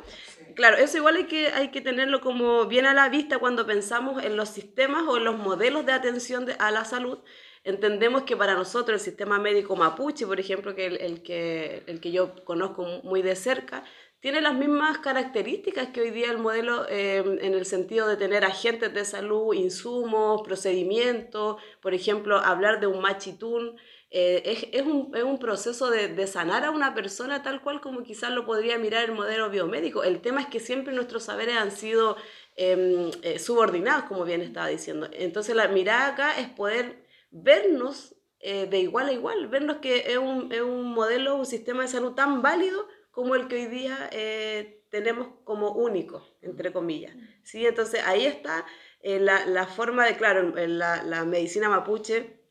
Claro, 0.53 0.77
eso 0.77 0.97
igual 0.97 1.15
hay 1.15 1.23
que, 1.25 1.47
hay 1.47 1.71
que 1.71 1.81
tenerlo 1.81 2.21
como 2.21 2.67
bien 2.67 2.85
a 2.85 2.93
la 2.93 3.09
vista 3.09 3.39
cuando 3.39 3.65
pensamos 3.65 4.23
en 4.23 4.37
los 4.37 4.49
sistemas 4.49 5.01
o 5.07 5.17
en 5.17 5.23
los 5.23 5.35
modelos 5.35 5.83
de 5.87 5.93
atención 5.93 6.45
de- 6.45 6.55
a 6.59 6.69
la 6.69 6.85
salud. 6.85 7.17
Entendemos 7.63 8.21
que 8.21 8.37
para 8.37 8.53
nosotros 8.53 9.01
el 9.01 9.03
sistema 9.03 9.39
médico 9.39 9.75
mapuche, 9.75 10.27
por 10.27 10.39
ejemplo, 10.39 10.75
que 10.75 10.85
el, 10.85 10.97
el 11.01 11.23
que 11.23 11.81
el 11.87 11.99
que 12.01 12.11
yo 12.11 12.35
conozco 12.45 12.83
muy 13.03 13.23
de 13.23 13.35
cerca, 13.35 13.83
tiene 14.25 14.41
las 14.41 14.55
mismas 14.55 14.97
características 14.97 15.89
que 15.89 16.01
hoy 16.01 16.09
día 16.09 16.31
el 16.31 16.39
modelo 16.39 16.87
eh, 16.89 17.17
en 17.17 17.53
el 17.53 17.63
sentido 17.63 18.07
de 18.07 18.17
tener 18.17 18.43
agentes 18.43 18.91
de 18.91 19.05
salud, 19.05 19.53
insumos, 19.53 20.41
procedimientos, 20.41 21.61
por 21.79 21.93
ejemplo, 21.93 22.39
hablar 22.39 22.79
de 22.79 22.87
un 22.87 23.01
machitún. 23.01 23.77
eh, 24.09 24.67
es, 24.71 24.81
un, 24.81 25.11
es 25.13 25.23
un 25.23 25.37
proceso 25.37 25.91
de, 25.91 26.07
de 26.07 26.25
sanar 26.25 26.65
a 26.65 26.71
una 26.71 26.95
persona 26.95 27.43
tal 27.43 27.61
cual 27.61 27.81
como 27.81 28.01
quizás 28.01 28.31
lo 28.31 28.47
podría 28.47 28.79
mirar 28.79 29.03
el 29.03 29.11
modelo 29.11 29.51
biomédico. 29.51 30.03
El 30.03 30.19
tema 30.21 30.41
es 30.41 30.47
que 30.47 30.59
siempre 30.59 30.91
nuestros 30.91 31.25
saberes 31.25 31.57
han 31.57 31.69
sido 31.69 32.17
em, 32.55 33.11
eh, 33.21 33.37
subordinados, 33.37 34.05
como 34.05 34.23
bien 34.23 34.41
estaba 34.41 34.69
diciendo. 34.69 35.07
Entonces 35.13 35.55
la 35.55 35.67
mirada 35.67 36.07
acá 36.07 36.39
es 36.39 36.49
poder 36.49 37.05
vernos 37.29 38.15
eh, 38.39 38.65
de 38.65 38.79
igual 38.79 39.09
a 39.09 39.13
igual, 39.13 39.47
vernos 39.49 39.77
que 39.77 40.11
es 40.11 40.17
un, 40.17 40.51
es 40.51 40.61
un 40.61 40.93
modelo, 40.93 41.35
un 41.35 41.45
sistema 41.45 41.83
de 41.83 41.89
salud 41.89 42.13
tan 42.13 42.41
válido 42.41 42.87
como 43.15 43.35
el 43.35 43.47
que 43.47 43.55
hoy 43.55 43.67
día 43.67 44.09
eh, 44.11 44.83
tenemos 44.89 45.29
como 45.45 45.71
único, 45.71 46.27
entre 46.41 46.73
comillas. 46.73 47.15
¿sí? 47.43 47.65
Entonces 47.65 48.01
ahí 48.05 48.25
está 48.25 48.65
eh, 48.99 49.19
la, 49.19 49.45
la 49.45 49.67
forma 49.67 50.05
de, 50.05 50.17
claro, 50.17 50.53
la, 50.53 51.01
la 51.01 51.23
medicina 51.23 51.69
mapuche 51.69 52.41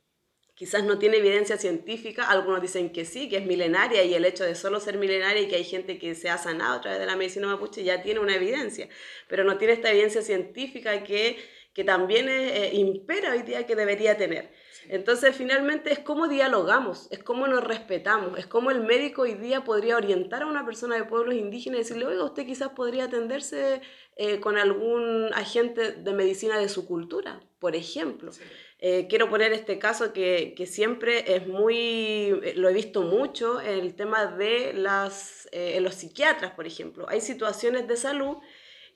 quizás 0.55 0.83
no 0.85 0.98
tiene 0.98 1.18
evidencia 1.18 1.59
científica, 1.59 2.31
algunos 2.31 2.62
dicen 2.62 2.92
que 2.92 3.05
sí, 3.05 3.29
que 3.29 3.37
es 3.37 3.46
milenaria 3.46 4.05
y 4.05 4.14
el 4.14 4.24
hecho 4.24 4.44
de 4.44 4.55
solo 4.55 4.81
ser 4.81 4.96
milenaria 4.96 5.42
y 5.42 5.48
que 5.48 5.57
hay 5.57 5.64
gente 5.64 5.98
que 5.98 6.14
se 6.14 6.31
ha 6.31 6.38
sanado 6.38 6.77
a 6.77 6.81
través 6.81 6.98
de 6.98 7.07
la 7.07 7.16
medicina 7.16 7.46
mapuche 7.46 7.85
ya 7.85 8.03
tiene 8.03 8.20
una 8.20 8.37
evidencia, 8.37 8.88
pero 9.29 9.44
no 9.44 9.59
tiene 9.59 9.74
esta 9.74 9.90
evidencia 9.90 10.22
científica 10.22 11.05
que, 11.05 11.37
que 11.74 11.85
también 11.85 12.31
eh, 12.31 12.70
impera 12.72 13.33
hoy 13.33 13.42
día 13.42 13.66
que 13.66 13.77
debería 13.77 14.16
tener. 14.16 14.50
Entonces, 14.88 15.35
finalmente 15.37 15.92
es 15.92 15.99
cómo 15.99 16.29
dialogamos, 16.29 17.09
es 17.11 17.23
cómo 17.23 17.47
nos 17.47 17.64
respetamos, 17.64 18.38
es 18.38 18.47
cómo 18.47 18.70
el 18.70 18.81
médico 18.81 19.23
hoy 19.23 19.35
día 19.35 19.64
podría 19.64 19.97
orientar 19.97 20.42
a 20.42 20.47
una 20.47 20.64
persona 20.64 20.97
de 20.97 21.05
pueblos 21.05 21.35
indígenas 21.35 21.79
y 21.79 21.83
decirle, 21.83 22.07
oiga, 22.07 22.25
usted 22.25 22.47
quizás 22.47 22.70
podría 22.70 23.05
atenderse 23.05 23.81
eh, 24.16 24.40
con 24.40 24.57
algún 24.57 25.31
agente 25.35 25.92
de 25.92 26.12
medicina 26.12 26.59
de 26.59 26.68
su 26.68 26.87
cultura, 26.87 27.40
por 27.59 27.77
ejemplo. 27.77 28.33
Sí. 28.33 28.42
Eh, 28.87 29.07
quiero 29.09 29.31
poner 29.31 29.53
este 29.55 29.79
caso 29.79 30.12
que, 30.12 30.53
que 30.55 30.66
siempre 30.66 31.37
es 31.37 31.47
muy, 31.47 32.38
eh, 32.42 32.53
lo 32.55 32.68
he 32.68 32.75
visto 32.75 33.01
mucho, 33.01 33.59
el 33.62 33.94
tema 33.94 34.27
de 34.27 34.75
las, 34.75 35.49
eh, 35.53 35.81
los 35.81 35.94
psiquiatras, 35.94 36.53
por 36.53 36.66
ejemplo. 36.66 37.07
Hay 37.09 37.23
situaciones 37.23 37.88
de 37.88 37.97
salud 37.97 38.37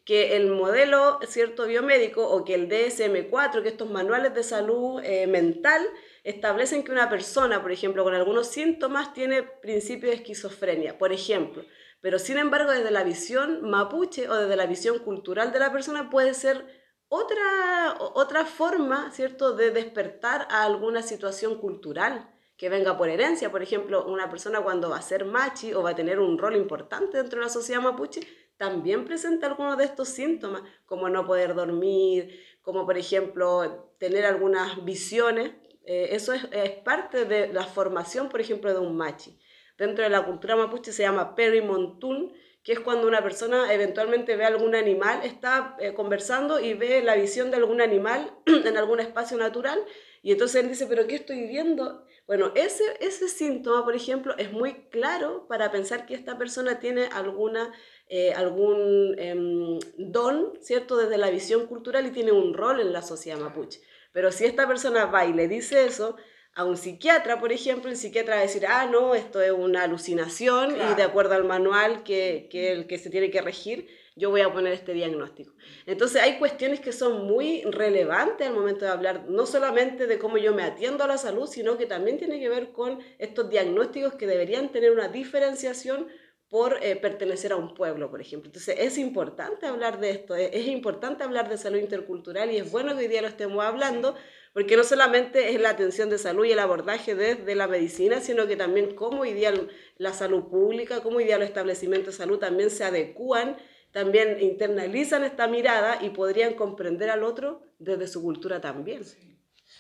que 0.09 0.37
el 0.37 0.51
modelo 0.51 1.18
cierto 1.27 1.66
biomédico 1.66 2.27
o 2.27 2.42
que 2.42 2.55
el 2.55 2.66
DSM-4, 2.71 3.62
que 3.62 3.68
estos 3.68 3.90
manuales 3.90 4.33
de 4.33 4.42
salud 4.42 5.03
eh, 5.05 5.27
mental, 5.27 5.87
establecen 6.25 6.83
que 6.83 6.92
una 6.92 7.11
persona, 7.11 7.61
por 7.61 7.73
ejemplo, 7.73 8.05
con 8.05 8.14
algunos 8.14 8.47
síntomas 8.47 9.12
tiene 9.12 9.42
principio 9.42 10.09
de 10.09 10.14
esquizofrenia, 10.14 10.97
por 10.97 11.12
ejemplo. 11.12 11.62
Pero 12.01 12.18
sin 12.18 12.38
embargo, 12.38 12.73
desde 12.73 12.90
la 12.90 13.05
visión 13.05 13.68
mapuche 13.68 14.31
o 14.31 14.35
desde 14.35 14.57
la 14.57 14.64
visión 14.64 14.99
cultural 15.01 15.53
de 15.53 15.59
la 15.59 15.73
persona 15.73 16.09
puede 16.09 16.33
ser 16.33 16.64
otra, 17.09 17.99
otra 17.99 18.47
forma, 18.47 19.11
¿cierto?, 19.11 19.53
de 19.57 19.73
despertar 19.73 20.49
a 20.51 20.64
alguna 20.64 21.03
situación 21.03 21.59
cultural 21.59 22.35
que 22.57 22.71
venga 22.71 22.97
por 22.97 23.11
herencia. 23.11 23.51
Por 23.51 23.62
ejemplo, 23.62 24.07
una 24.07 24.31
persona 24.31 24.62
cuando 24.62 24.88
va 24.88 24.97
a 24.97 25.03
ser 25.03 25.27
machi 25.27 25.75
o 25.75 25.83
va 25.83 25.90
a 25.90 25.94
tener 25.94 26.18
un 26.18 26.38
rol 26.38 26.57
importante 26.57 27.18
dentro 27.18 27.40
de 27.40 27.44
la 27.44 27.53
sociedad 27.53 27.83
mapuche, 27.83 28.48
también 28.59 29.05
presenta 29.05 29.47
algunos 29.47 29.79
de 29.79 29.85
estos 29.85 30.09
síntomas, 30.09 30.62
como 30.85 31.09
no 31.09 31.27
poder 31.27 31.55
dormir, 31.55 32.38
como 32.61 32.85
por 32.85 32.99
ejemplo 32.99 33.94
tener 33.99 34.27
algunas 34.27 34.85
visiones. 34.85 35.53
Eh, 35.85 36.09
eso 36.11 36.35
es, 36.35 36.47
es 36.53 36.71
parte 36.71 37.25
de 37.25 37.53
la 37.53 37.64
formación, 37.64 38.29
por 38.29 38.40
ejemplo, 38.40 38.73
de 38.73 38.81
un 38.81 38.97
machi. 38.97 39.38
Dentro 39.79 40.05
de 40.05 40.11
la 40.11 40.27
cultura 40.27 40.57
mapuche 40.57 40.92
se 40.92 41.05
llama 41.05 41.35
perimontún, 41.35 42.35
que 42.64 42.73
es 42.73 42.81
cuando 42.81 43.07
una 43.07 43.23
persona 43.23 43.73
eventualmente 43.73 44.37
ve 44.37 44.44
algún 44.44 44.75
animal, 44.75 45.21
está 45.23 45.77
eh, 45.79 45.94
conversando 45.94 46.61
y 46.61 46.75
ve 46.75 47.01
la 47.03 47.14
visión 47.14 47.51
de 47.51 47.57
algún 47.57 47.81
animal 47.81 48.35
en 48.47 48.77
algún 48.77 49.01
espacio 49.01 49.38
natural, 49.38 49.79
y 50.23 50.33
entonces 50.33 50.62
él 50.62 50.68
dice, 50.68 50.87
pero 50.87 51.07
¿qué 51.07 51.14
estoy 51.14 51.47
viendo? 51.47 52.05
Bueno, 52.27 52.53
ese, 52.55 52.85
ese 53.01 53.29
síntoma, 53.29 53.85
por 53.85 53.94
ejemplo, 53.94 54.37
es 54.37 54.53
muy 54.53 54.88
claro 54.90 55.47
para 55.49 55.71
pensar 55.71 56.07
que 56.07 56.14
esta 56.14 56.37
persona 56.37 56.79
tiene 56.81 57.07
alguna, 57.07 57.73
eh, 58.09 58.33
algún 58.33 59.14
em, 59.18 59.79
don, 59.97 60.55
¿cierto?, 60.61 60.97
desde 60.97 61.18
la 61.18 61.31
visión 61.31 61.66
cultural 61.66 62.07
y 62.07 62.11
tiene 62.11 62.33
un 62.33 62.55
rol 62.55 62.81
en 62.81 62.92
la 62.92 63.03
sociedad 63.03 63.38
mapuche. 63.38 63.81
Pero 64.12 64.33
si 64.33 64.47
esta 64.47 64.66
persona 64.66 65.07
va 65.07 65.27
y 65.27 65.33
le 65.33 65.47
dice 65.49 65.85
eso 65.85 66.16
a 66.55 66.64
un 66.64 66.77
psiquiatra, 66.77 67.38
por 67.38 67.53
ejemplo, 67.53 67.90
el 67.90 67.97
psiquiatra 67.97 68.37
va 68.37 68.40
a 68.40 68.44
decir, 68.44 68.66
ah, 68.66 68.88
no, 68.90 69.14
esto 69.14 69.40
es 69.40 69.53
una 69.53 69.85
alucinación 69.85 70.75
y 70.75 70.94
de 70.94 71.03
acuerdo 71.03 71.35
al 71.35 71.44
manual 71.44 72.03
que, 72.03 72.49
que, 72.51 72.73
el 72.73 72.87
que 72.87 72.99
se 72.99 73.11
tiene 73.11 73.31
que 73.31 73.42
regir, 73.42 73.88
yo 74.16 74.31
voy 74.31 74.40
a 74.40 74.53
poner 74.53 74.73
este 74.73 74.92
diagnóstico. 74.92 75.53
Entonces 75.87 76.21
hay 76.21 76.38
cuestiones 76.38 76.81
que 76.81 76.92
son 76.92 77.27
muy 77.27 77.62
relevantes 77.62 78.47
al 78.47 78.55
momento 78.55 78.85
de 78.85 78.90
hablar, 78.90 79.27
no 79.29 79.47
solamente 79.47 80.07
de 80.07 80.18
cómo 80.18 80.38
yo 80.38 80.53
me 80.53 80.64
atiendo 80.64 81.05
a 81.05 81.07
la 81.07 81.18
salud, 81.18 81.47
sino 81.47 81.79
que 81.79 81.87
también 81.87 82.18
tiene 82.18 82.40
que 82.40 82.49
ver 82.49 82.73
con 82.73 82.99
estos 83.18 83.49
diagnósticos 83.49 84.14
que 84.14 84.27
deberían 84.27 84.71
tener 84.71 84.90
una 84.90 85.09
diferenciación 85.09 86.09
por 86.49 86.79
eh, 86.83 86.97
pertenecer 86.97 87.53
a 87.53 87.57
un 87.57 87.75
pueblo, 87.75 88.11
por 88.11 88.21
ejemplo. 88.21 88.49
Entonces 88.49 88.77
es 88.79 88.99
importante 88.99 89.67
hablar 89.67 90.01
de 90.01 90.11
esto, 90.11 90.35
es, 90.35 90.51
es 90.53 90.67
importante 90.67 91.25
hablar 91.25 91.49
de 91.49 91.59
salud 91.59 91.79
intercultural 91.79 92.51
y 92.51 92.57
es 92.57 92.71
bueno 92.71 92.95
que 92.95 93.01
hoy 93.01 93.09
día 93.09 93.23
lo 93.23 93.29
estemos 93.29 93.65
hablando, 93.65 94.15
porque 94.55 94.77
no 94.77 94.85
solamente 94.85 95.51
es 95.51 95.61
la 95.61 95.71
atención 95.71 96.09
de 96.11 96.19
salud 96.19 96.45
y 96.45 96.53
el 96.53 96.59
abordaje 96.59 97.15
desde 97.15 97.55
la 97.55 97.69
medicina, 97.69 98.21
sino 98.21 98.47
que 98.47 98.57
también 98.57 98.95
cómo 98.95 99.23
hoy 99.23 99.35
día 99.35 99.53
la 99.99 100.13
salud 100.13 100.45
pública, 100.45 101.03
cómo 101.03 101.19
hoy 101.19 101.25
día 101.25 101.39
los 101.39 101.49
establecimientos 101.49 102.15
de 102.15 102.25
salud 102.25 102.39
también 102.39 102.71
se 102.71 102.85
adecúan 102.85 103.57
también 103.93 104.39
internalizan 104.41 105.25
esta 105.25 105.49
mirada 105.49 105.99
y 106.03 106.11
podrían 106.11 106.55
comprender 106.55 107.11
al 107.11 107.25
otro 107.25 107.63
desde 107.79 108.07
su 108.07 108.23
cultura 108.23 108.61
también. 108.61 109.05
Sí. 109.05 109.28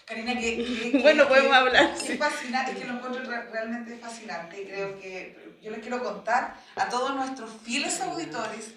Karina, 0.08 0.34
que, 0.38 0.56
que- 0.92 0.98
Bueno, 1.02 1.24
que- 1.24 1.28
podemos 1.28 1.52
hablar, 1.56 1.90
Es 1.94 2.00
sí. 2.02 2.16
fascinante, 2.16 2.72
es 2.72 2.78
que 2.78 2.84
lo 2.86 2.94
encuentro 2.94 3.22
re- 3.24 3.50
realmente 3.50 3.96
fascinante 3.98 4.62
y 4.62 4.66
creo 4.66 4.98
que 5.00 5.58
yo 5.62 5.70
les 5.70 5.80
quiero 5.80 6.02
contar 6.02 6.54
a 6.76 6.88
todos 6.88 7.14
nuestros 7.14 7.50
fieles 7.62 8.00
auditores 8.00 8.74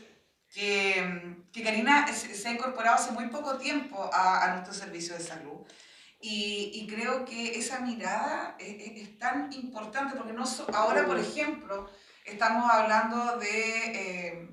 que, 0.54 1.38
que 1.54 1.64
Karina 1.64 2.06
se, 2.14 2.48
ha 2.48 2.52
incorporado 2.52 2.96
hace 2.98 3.12
muy 3.12 3.28
poco 3.28 3.58
tiempo 3.58 4.10
a, 4.14 4.44
a 4.46 4.52
nuestro 4.56 4.74
servicio 4.74 5.14
de 5.16 5.22
salud. 5.24 5.62
Y, 6.24 6.72
y 6.76 6.88
creo 6.88 7.26
que 7.26 7.58
esa 7.58 7.80
mirada 7.80 8.56
es, 8.60 8.76
es- 8.92 9.02
es 9.10 9.18
tan 9.20 9.52
importante 9.54 10.16
porque 10.18 10.34
no 10.34 10.46
so- 10.46 10.68
ahora, 10.74 11.06
por 11.06 11.18
ejemplo, 11.18 11.90
estamos 12.26 12.70
hablando 12.70 13.38
de, 13.38 13.48
eh, 13.50 14.50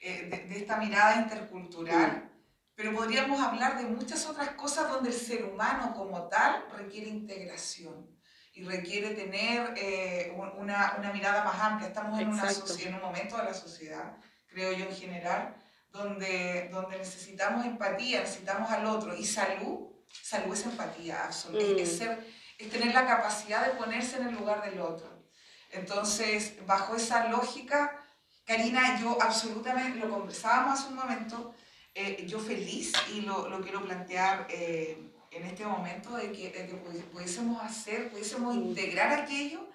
eh, 0.00 0.28
de, 0.30 0.36
de 0.48 0.56
esta 0.58 0.76
mirada 0.76 1.16
intercultural, 1.20 2.30
pero 2.74 2.92
podríamos 2.94 3.40
hablar 3.40 3.78
de 3.78 3.84
muchas 3.84 4.26
otras 4.26 4.50
cosas 4.50 4.90
donde 4.90 5.10
el 5.10 5.14
ser 5.14 5.44
humano 5.44 5.94
como 5.94 6.28
tal 6.28 6.64
requiere 6.76 7.08
integración 7.08 8.10
y 8.52 8.64
requiere 8.64 9.10
tener 9.14 9.74
eh, 9.76 10.32
un- 10.36 10.50
una, 10.58 10.94
una 10.98 11.12
mirada 11.12 11.44
más 11.44 11.60
amplia. 11.60 11.88
Estamos 11.88 12.18
en, 12.20 12.28
una 12.28 12.42
en 12.88 12.94
un 12.94 13.00
momento 13.00 13.36
de 13.36 13.44
la 13.44 13.54
sociedad, 13.54 14.16
creo 14.46 14.72
yo 14.72 14.86
en 14.86 14.94
general, 14.96 15.54
donde, 15.90 16.68
donde 16.72 16.98
necesitamos 16.98 17.64
empatía, 17.64 18.20
necesitamos 18.20 18.70
al 18.70 18.86
otro 18.86 19.14
y 19.16 19.24
salud. 19.24 19.90
Salud 20.22 20.52
es 20.54 20.64
empatía, 20.64 21.24
absoluta. 21.24 21.64
Mm. 21.64 21.78
Es, 21.78 21.98
ser, 21.98 22.26
es 22.58 22.70
tener 22.70 22.94
la 22.94 23.06
capacidad 23.06 23.64
de 23.66 23.72
ponerse 23.72 24.16
en 24.16 24.28
el 24.28 24.34
lugar 24.34 24.62
del 24.64 24.80
otro. 24.80 25.24
Entonces, 25.70 26.54
bajo 26.66 26.94
esa 26.94 27.28
lógica, 27.28 28.00
Karina, 28.44 29.00
yo 29.00 29.18
absolutamente, 29.20 29.98
lo 29.98 30.08
conversábamos 30.10 30.78
hace 30.80 30.88
un 30.88 30.96
momento, 30.96 31.54
eh, 31.94 32.24
yo 32.26 32.38
feliz 32.40 32.92
y 33.14 33.20
lo, 33.22 33.48
lo 33.48 33.60
quiero 33.60 33.82
plantear 33.84 34.46
eh, 34.50 34.98
en 35.30 35.44
este 35.44 35.64
momento 35.66 36.16
de 36.16 36.32
que, 36.32 36.50
de 36.50 36.66
que 36.66 36.74
pudi- 36.82 37.02
pudiésemos 37.12 37.62
hacer, 37.62 38.10
pudiésemos 38.10 38.54
integrar 38.54 39.12
aquello. 39.12 39.68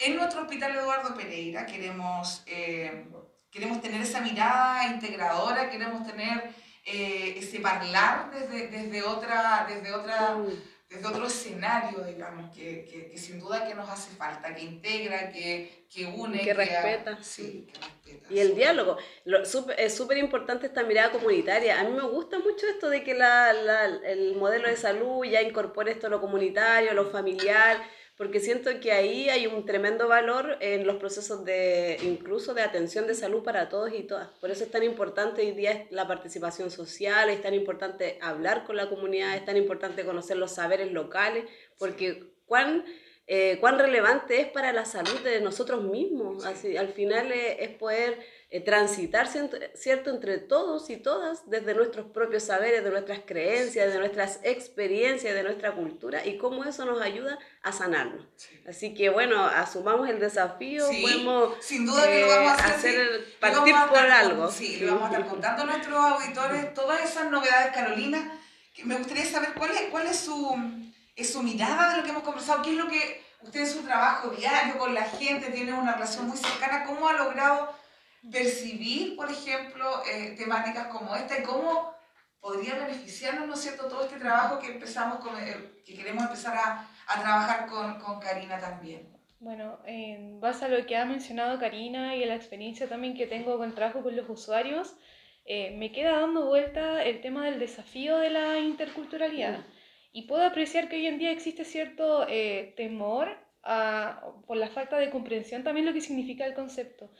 En 0.00 0.16
nuestro 0.16 0.42
hospital 0.42 0.74
Eduardo 0.76 1.14
Pereira 1.14 1.64
queremos, 1.66 2.42
eh, 2.46 3.06
queremos 3.50 3.80
tener 3.80 4.00
esa 4.00 4.20
mirada 4.20 4.86
integradora, 4.86 5.70
queremos 5.70 6.06
tener 6.06 6.50
eh, 6.84 7.34
ese 7.38 7.58
hablar 7.64 8.30
desde, 8.32 8.68
desde, 8.68 9.02
otra, 9.02 9.66
desde, 9.68 9.92
otra, 9.92 10.34
Mm. 10.36 10.48
Desde 10.92 11.06
otro 11.08 11.26
escenario, 11.26 12.04
digamos, 12.04 12.54
que, 12.54 12.84
que, 12.90 13.10
que 13.10 13.18
sin 13.18 13.38
duda 13.40 13.66
que 13.66 13.74
nos 13.74 13.88
hace 13.88 14.14
falta, 14.16 14.54
que 14.54 14.62
integra, 14.62 15.30
que, 15.30 15.86
que 15.92 16.06
une. 16.06 16.40
Que 16.40 16.54
respeta. 16.54 17.22
Sí, 17.22 17.66
que 17.72 17.80
respeta. 17.80 18.26
Y 18.34 18.38
el 18.40 18.48
sí. 18.48 18.54
diálogo. 18.54 18.96
Lo- 19.24 19.42
sup- 19.44 19.74
es 19.78 19.94
súper 19.96 20.18
importante 20.18 20.66
esta 20.66 20.82
mirada 20.82 21.10
comunitaria. 21.12 21.80
A 21.80 21.84
mí 21.84 21.92
me 21.92 22.02
gusta 22.02 22.38
mucho 22.38 22.66
esto 22.66 22.88
de 22.90 23.02
que 23.04 23.14
la, 23.14 23.52
la- 23.52 23.86
el 24.04 24.36
modelo 24.36 24.68
de 24.68 24.76
salud 24.76 25.24
ya 25.24 25.42
incorpore 25.42 25.92
esto 25.92 26.08
lo 26.08 26.20
comunitario, 26.20 26.92
lo 26.94 27.10
familiar, 27.10 27.78
porque 28.16 28.40
siento 28.40 28.70
que 28.80 28.92
ahí 28.92 29.28
hay 29.28 29.46
un 29.46 29.64
tremendo 29.64 30.06
valor 30.06 30.56
en 30.60 30.86
los 30.86 30.96
procesos 30.96 31.44
de 31.44 31.98
incluso 32.02 32.54
de 32.54 32.62
atención 32.62 33.06
de 33.06 33.14
salud 33.14 33.42
para 33.42 33.68
todos 33.68 33.92
y 33.92 34.02
todas. 34.02 34.28
Por 34.40 34.50
eso 34.50 34.64
es 34.64 34.70
tan 34.70 34.82
importante 34.82 35.42
hoy 35.42 35.52
día 35.52 35.86
la 35.90 36.06
participación 36.06 36.70
social, 36.70 37.30
es 37.30 37.42
tan 37.42 37.54
importante 37.54 38.18
hablar 38.20 38.64
con 38.64 38.76
la 38.76 38.88
comunidad, 38.88 39.36
es 39.36 39.44
tan 39.44 39.56
importante 39.56 40.04
conocer 40.04 40.36
los 40.36 40.52
saberes 40.52 40.92
locales, 40.92 41.46
porque 41.78 42.34
cuán 42.46 42.84
eh, 43.28 43.58
cuán 43.60 43.78
relevante 43.78 44.40
es 44.40 44.48
para 44.48 44.72
la 44.72 44.84
salud 44.84 45.20
de 45.20 45.40
nosotros 45.40 45.84
mismos. 45.84 46.42
Sí. 46.42 46.48
Así, 46.48 46.76
al 46.76 46.88
final 46.88 47.30
es, 47.32 47.56
es 47.60 47.68
poder 47.70 48.18
eh, 48.54 48.60
transitar, 48.60 49.26
¿cierto?, 49.74 50.10
entre 50.10 50.36
todos 50.36 50.90
y 50.90 50.96
todas, 50.98 51.48
desde 51.48 51.74
nuestros 51.74 52.04
propios 52.10 52.42
saberes, 52.42 52.84
de 52.84 52.90
nuestras 52.90 53.20
creencias, 53.26 53.90
de 53.90 53.98
nuestras 53.98 54.40
experiencias, 54.42 55.34
de 55.34 55.42
nuestra 55.42 55.72
cultura, 55.72 56.24
y 56.26 56.36
cómo 56.36 56.62
eso 56.64 56.84
nos 56.84 57.00
ayuda 57.00 57.38
a 57.62 57.72
sanarnos. 57.72 58.26
Sí. 58.36 58.62
Así 58.68 58.92
que, 58.94 59.08
bueno, 59.08 59.42
asumamos 59.44 60.06
el 60.10 60.20
desafío, 60.20 60.86
Sí, 60.88 61.00
podemos 61.00 61.54
sin 61.64 61.86
duda 61.86 62.04
que 62.04 62.20
lo 62.20 62.26
eh, 62.26 62.28
vamos 62.36 62.50
a 62.52 62.54
hacer. 62.66 62.74
hacer, 62.74 63.24
sí. 63.24 63.34
Partir 63.40 63.58
vamos 63.72 63.80
a 63.80 63.88
por 63.88 63.98
con- 64.02 64.10
algo. 64.12 64.50
Sí, 64.50 64.76
le 64.76 64.86
vamos 64.90 65.02
a 65.04 65.12
estar 65.12 65.26
contando 65.28 65.62
a 65.62 65.66
nuestros 65.66 65.94
auditores 65.98 66.74
todas 66.74 67.02
esas 67.10 67.30
novedades, 67.30 67.72
Carolina. 67.74 68.38
Que 68.74 68.84
me 68.84 68.96
gustaría 68.96 69.24
saber 69.24 69.54
cuál 69.56 69.70
es, 69.70 69.80
cuál 69.90 70.06
es 70.06 70.18
su, 70.18 70.56
es 71.16 71.32
su 71.32 71.42
mirada 71.42 71.90
de 71.92 71.96
lo 71.98 72.02
que 72.04 72.10
hemos 72.10 72.22
conversado, 72.22 72.62
qué 72.62 72.70
es 72.72 72.76
lo 72.76 72.88
que 72.88 73.22
usted 73.42 73.60
en 73.60 73.66
su 73.68 73.80
trabajo 73.82 74.28
diario 74.30 74.76
con 74.78 74.94
la 74.94 75.04
gente 75.04 75.50
tiene 75.50 75.72
una 75.72 75.94
relación 75.94 76.28
muy 76.28 76.36
cercana, 76.36 76.84
cómo 76.84 77.08
ha 77.08 77.14
logrado 77.14 77.80
percibir, 78.30 79.16
por 79.16 79.30
ejemplo, 79.30 80.02
eh, 80.10 80.34
temáticas 80.36 80.86
como 80.88 81.14
esta 81.16 81.38
y 81.38 81.42
cómo 81.42 81.92
podría 82.40 82.74
beneficiarnos, 82.74 83.46
¿no 83.46 83.54
es 83.54 83.60
cierto?, 83.60 83.88
todo 83.88 84.04
este 84.04 84.18
trabajo 84.18 84.58
que 84.58 84.68
empezamos 84.72 85.18
con, 85.20 85.36
eh, 85.40 85.80
que 85.84 85.94
queremos 85.94 86.24
empezar 86.24 86.56
a, 86.56 86.88
a 87.06 87.20
trabajar 87.20 87.66
con, 87.66 87.98
con 88.00 88.20
Karina 88.20 88.58
también. 88.58 89.08
Bueno, 89.38 89.78
en 89.86 90.40
base 90.40 90.64
a 90.64 90.68
lo 90.68 90.84
que 90.86 90.96
ha 90.96 91.04
mencionado 91.04 91.58
Karina 91.58 92.14
y 92.16 92.22
a 92.22 92.26
la 92.26 92.36
experiencia 92.36 92.88
también 92.88 93.14
que 93.14 93.26
tengo 93.26 93.56
con 93.58 93.68
el 93.68 93.74
trabajo 93.74 94.02
con 94.02 94.14
los 94.16 94.28
usuarios, 94.28 94.94
eh, 95.44 95.74
me 95.76 95.90
queda 95.90 96.20
dando 96.20 96.46
vuelta 96.46 97.02
el 97.02 97.20
tema 97.20 97.44
del 97.46 97.58
desafío 97.58 98.18
de 98.18 98.30
la 98.30 98.58
interculturalidad. 98.60 99.64
Y 100.12 100.22
puedo 100.28 100.44
apreciar 100.44 100.88
que 100.88 100.96
hoy 100.96 101.06
en 101.06 101.18
día 101.18 101.32
existe 101.32 101.64
cierto 101.64 102.26
eh, 102.28 102.74
temor 102.76 103.36
a- 103.64 104.20
por 104.46 104.56
la 104.56 104.68
falta 104.68 104.98
de 104.98 105.10
comprensión 105.10 105.64
también 105.64 105.86
lo 105.86 105.92
que 105.92 106.00
significa 106.00 106.44
el 106.44 106.54
concepto. 106.54 107.10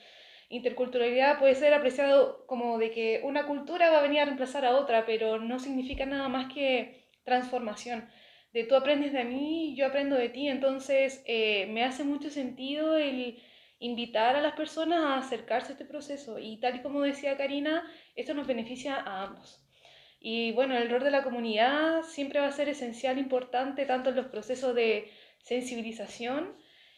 Interculturalidad 0.52 1.38
puede 1.38 1.54
ser 1.54 1.72
apreciado 1.72 2.44
como 2.46 2.76
de 2.76 2.90
que 2.90 3.22
una 3.24 3.46
cultura 3.46 3.90
va 3.90 4.00
a 4.00 4.02
venir 4.02 4.20
a 4.20 4.26
reemplazar 4.26 4.66
a 4.66 4.76
otra, 4.76 5.06
pero 5.06 5.38
no 5.40 5.58
significa 5.58 6.04
nada 6.04 6.28
más 6.28 6.52
que 6.52 7.06
transformación. 7.24 8.06
De 8.52 8.64
tú 8.64 8.74
aprendes 8.74 9.14
de 9.14 9.24
mí, 9.24 9.74
yo 9.74 9.86
aprendo 9.86 10.14
de 10.14 10.28
ti, 10.28 10.48
entonces 10.48 11.22
eh, 11.26 11.68
me 11.70 11.84
hace 11.84 12.04
mucho 12.04 12.28
sentido 12.28 12.98
el 12.98 13.42
invitar 13.78 14.36
a 14.36 14.42
las 14.42 14.52
personas 14.52 15.02
a 15.02 15.16
acercarse 15.16 15.70
a 15.70 15.72
este 15.72 15.86
proceso 15.86 16.38
y 16.38 16.58
tal 16.58 16.76
y 16.76 16.82
como 16.82 17.00
decía 17.00 17.38
Karina, 17.38 17.90
esto 18.14 18.34
nos 18.34 18.46
beneficia 18.46 18.96
a 18.96 19.22
ambos. 19.22 19.66
Y 20.20 20.52
bueno, 20.52 20.76
el 20.76 20.90
rol 20.90 21.02
de 21.02 21.12
la 21.12 21.24
comunidad 21.24 22.02
siempre 22.02 22.40
va 22.40 22.48
a 22.48 22.52
ser 22.52 22.68
esencial, 22.68 23.18
importante, 23.18 23.86
tanto 23.86 24.10
en 24.10 24.16
los 24.16 24.26
procesos 24.26 24.74
de 24.74 25.10
sensibilización 25.38 26.54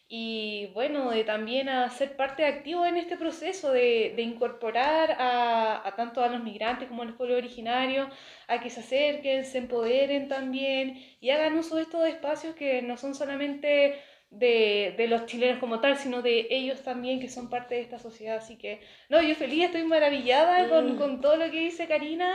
y 0.08 0.66
bueno, 0.74 1.10
de 1.10 1.24
también 1.24 1.68
a 1.68 1.88
ser 1.90 2.16
parte 2.16 2.44
activo 2.46 2.84
en 2.86 2.96
este 2.96 3.16
proceso 3.16 3.72
de, 3.72 4.12
de 4.14 4.22
incorporar 4.22 5.12
a, 5.18 5.86
a 5.86 5.96
tanto 5.96 6.22
a 6.22 6.28
los 6.28 6.42
migrantes 6.42 6.88
como 6.88 7.02
a 7.02 7.06
los 7.06 7.16
pueblos 7.16 7.38
originarios, 7.38 8.08
a 8.46 8.60
que 8.60 8.70
se 8.70 8.80
acerquen, 8.80 9.44
se 9.44 9.58
empoderen 9.58 10.28
también 10.28 11.02
y 11.20 11.30
hagan 11.30 11.56
uso 11.58 11.76
de 11.76 11.82
estos 11.82 12.06
espacios 12.06 12.54
que 12.54 12.82
no 12.82 12.96
son 12.96 13.14
solamente 13.14 14.00
de, 14.30 14.94
de 14.96 15.06
los 15.08 15.26
chilenos 15.26 15.58
como 15.58 15.80
tal, 15.80 15.96
sino 15.96 16.22
de 16.22 16.48
ellos 16.50 16.82
también 16.82 17.20
que 17.20 17.28
son 17.28 17.48
parte 17.48 17.76
de 17.76 17.80
esta 17.82 17.98
sociedad. 17.98 18.36
Así 18.38 18.56
que, 18.58 18.80
no, 19.08 19.22
yo 19.22 19.34
feliz, 19.34 19.64
estoy 19.64 19.84
maravillada 19.84 20.68
con, 20.68 20.96
con 20.96 21.20
todo 21.20 21.36
lo 21.36 21.50
que 21.50 21.60
dice 21.60 21.88
Karina 21.88 22.32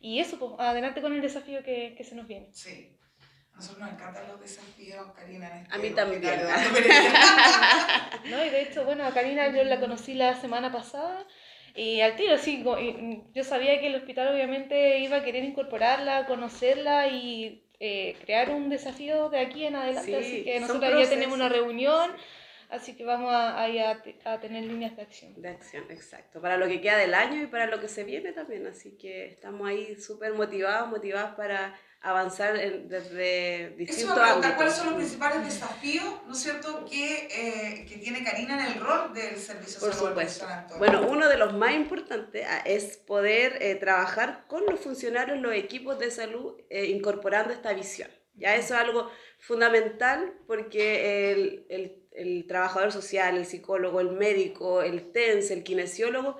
y 0.00 0.18
eso, 0.20 0.38
pues, 0.38 0.52
adelante 0.58 1.00
con 1.00 1.12
el 1.12 1.20
desafío 1.22 1.62
que, 1.62 1.94
que 1.96 2.04
se 2.04 2.14
nos 2.14 2.26
viene. 2.26 2.48
Sí. 2.52 2.96
A 3.62 3.64
nosotros 3.64 3.78
nos 3.78 3.92
encantan 3.92 4.28
los 4.28 4.40
desafíos, 4.40 5.06
Karina. 5.16 5.48
en 5.48 5.62
este 5.62 5.74
A 5.74 5.78
mí 5.78 5.88
hospital 5.88 6.48
también. 6.48 6.92
¿no? 8.30 8.44
Y 8.44 8.50
de 8.50 8.62
hecho, 8.62 8.84
bueno, 8.84 9.06
a 9.06 9.12
Karina 9.12 9.54
yo 9.54 9.62
la 9.62 9.78
conocí 9.78 10.14
la 10.14 10.34
semana 10.34 10.72
pasada 10.72 11.24
y 11.76 12.00
al 12.00 12.16
tiro, 12.16 12.36
sí, 12.38 12.58
mm, 12.58 13.32
yo 13.32 13.44
sabía 13.44 13.80
que 13.80 13.86
el 13.86 13.94
hospital 13.94 14.34
obviamente 14.34 14.98
iba 14.98 15.18
a 15.18 15.22
querer 15.22 15.44
incorporarla, 15.44 16.26
conocerla 16.26 17.06
y 17.06 17.64
eh, 17.78 18.16
crear 18.24 18.50
un 18.50 18.68
desafío 18.68 19.28
de 19.30 19.38
aquí 19.38 19.64
en 19.64 19.76
adelante. 19.76 20.10
Sí, 20.10 20.14
así 20.14 20.44
que 20.44 20.58
nosotros 20.58 20.92
ya 21.00 21.08
tenemos 21.08 21.36
una 21.36 21.48
reunión, 21.48 22.10
así 22.72 22.96
que 22.96 23.04
vamos 23.04 23.32
a, 23.32 23.62
ahí 23.62 23.78
a, 23.78 24.02
a 24.24 24.40
tener 24.40 24.64
líneas 24.64 24.96
de 24.96 25.02
acción. 25.02 25.40
De 25.40 25.48
acción, 25.48 25.84
exacto. 25.90 26.40
Para 26.40 26.56
lo 26.56 26.66
que 26.66 26.80
queda 26.80 26.96
del 26.98 27.14
año 27.14 27.42
y 27.42 27.46
para 27.46 27.66
lo 27.66 27.80
que 27.80 27.88
se 27.88 28.04
viene 28.04 28.32
también. 28.32 28.66
Así 28.66 28.96
que 28.96 29.26
estamos 29.26 29.68
ahí 29.68 29.94
súper 30.00 30.32
motivados, 30.34 30.88
motivadas 30.88 31.34
para 31.36 31.78
avanzar 32.04 32.56
en- 32.56 32.88
desde 32.88 33.66
Eso 33.66 33.76
distintos 33.76 34.14
preguntar, 34.14 34.32
ámbitos. 34.32 34.54
¿cuáles 34.56 34.74
son 34.74 34.86
los 34.86 34.94
principales 34.96 35.44
desafíos, 35.44 36.04
¿no 36.26 36.32
es 36.32 36.38
cierto?, 36.40 36.84
que, 36.90 37.28
eh, 37.30 37.86
que 37.88 37.96
tiene 37.98 38.24
Karina 38.24 38.58
en 38.66 38.72
el 38.72 38.80
rol 38.80 39.14
del 39.14 39.36
Servicio 39.36 39.78
Por 39.78 39.92
Salud 39.94 40.08
supuesto. 40.08 40.46
Bueno, 40.78 41.06
uno 41.08 41.28
de 41.28 41.36
los 41.36 41.52
más 41.54 41.74
importantes 41.74 42.44
ah, 42.48 42.60
es 42.64 42.96
poder 42.96 43.56
eh, 43.60 43.76
trabajar 43.76 44.46
con 44.48 44.64
los 44.66 44.80
funcionarios, 44.80 45.38
los 45.38 45.54
equipos 45.54 45.96
de 46.00 46.10
salud, 46.10 46.56
eh, 46.70 46.86
incorporando 46.86 47.52
esta 47.52 47.72
visión. 47.72 48.10
Ya 48.34 48.56
eso 48.56 48.74
es 48.74 48.80
algo 48.80 49.08
fundamental 49.38 50.32
porque 50.48 51.30
el, 51.32 51.66
el- 51.68 52.01
el 52.14 52.46
trabajador 52.46 52.92
social, 52.92 53.36
el 53.36 53.46
psicólogo, 53.46 54.00
el 54.00 54.12
médico, 54.12 54.82
el 54.82 55.12
TENS, 55.12 55.50
el 55.50 55.62
kinesiólogo, 55.62 56.36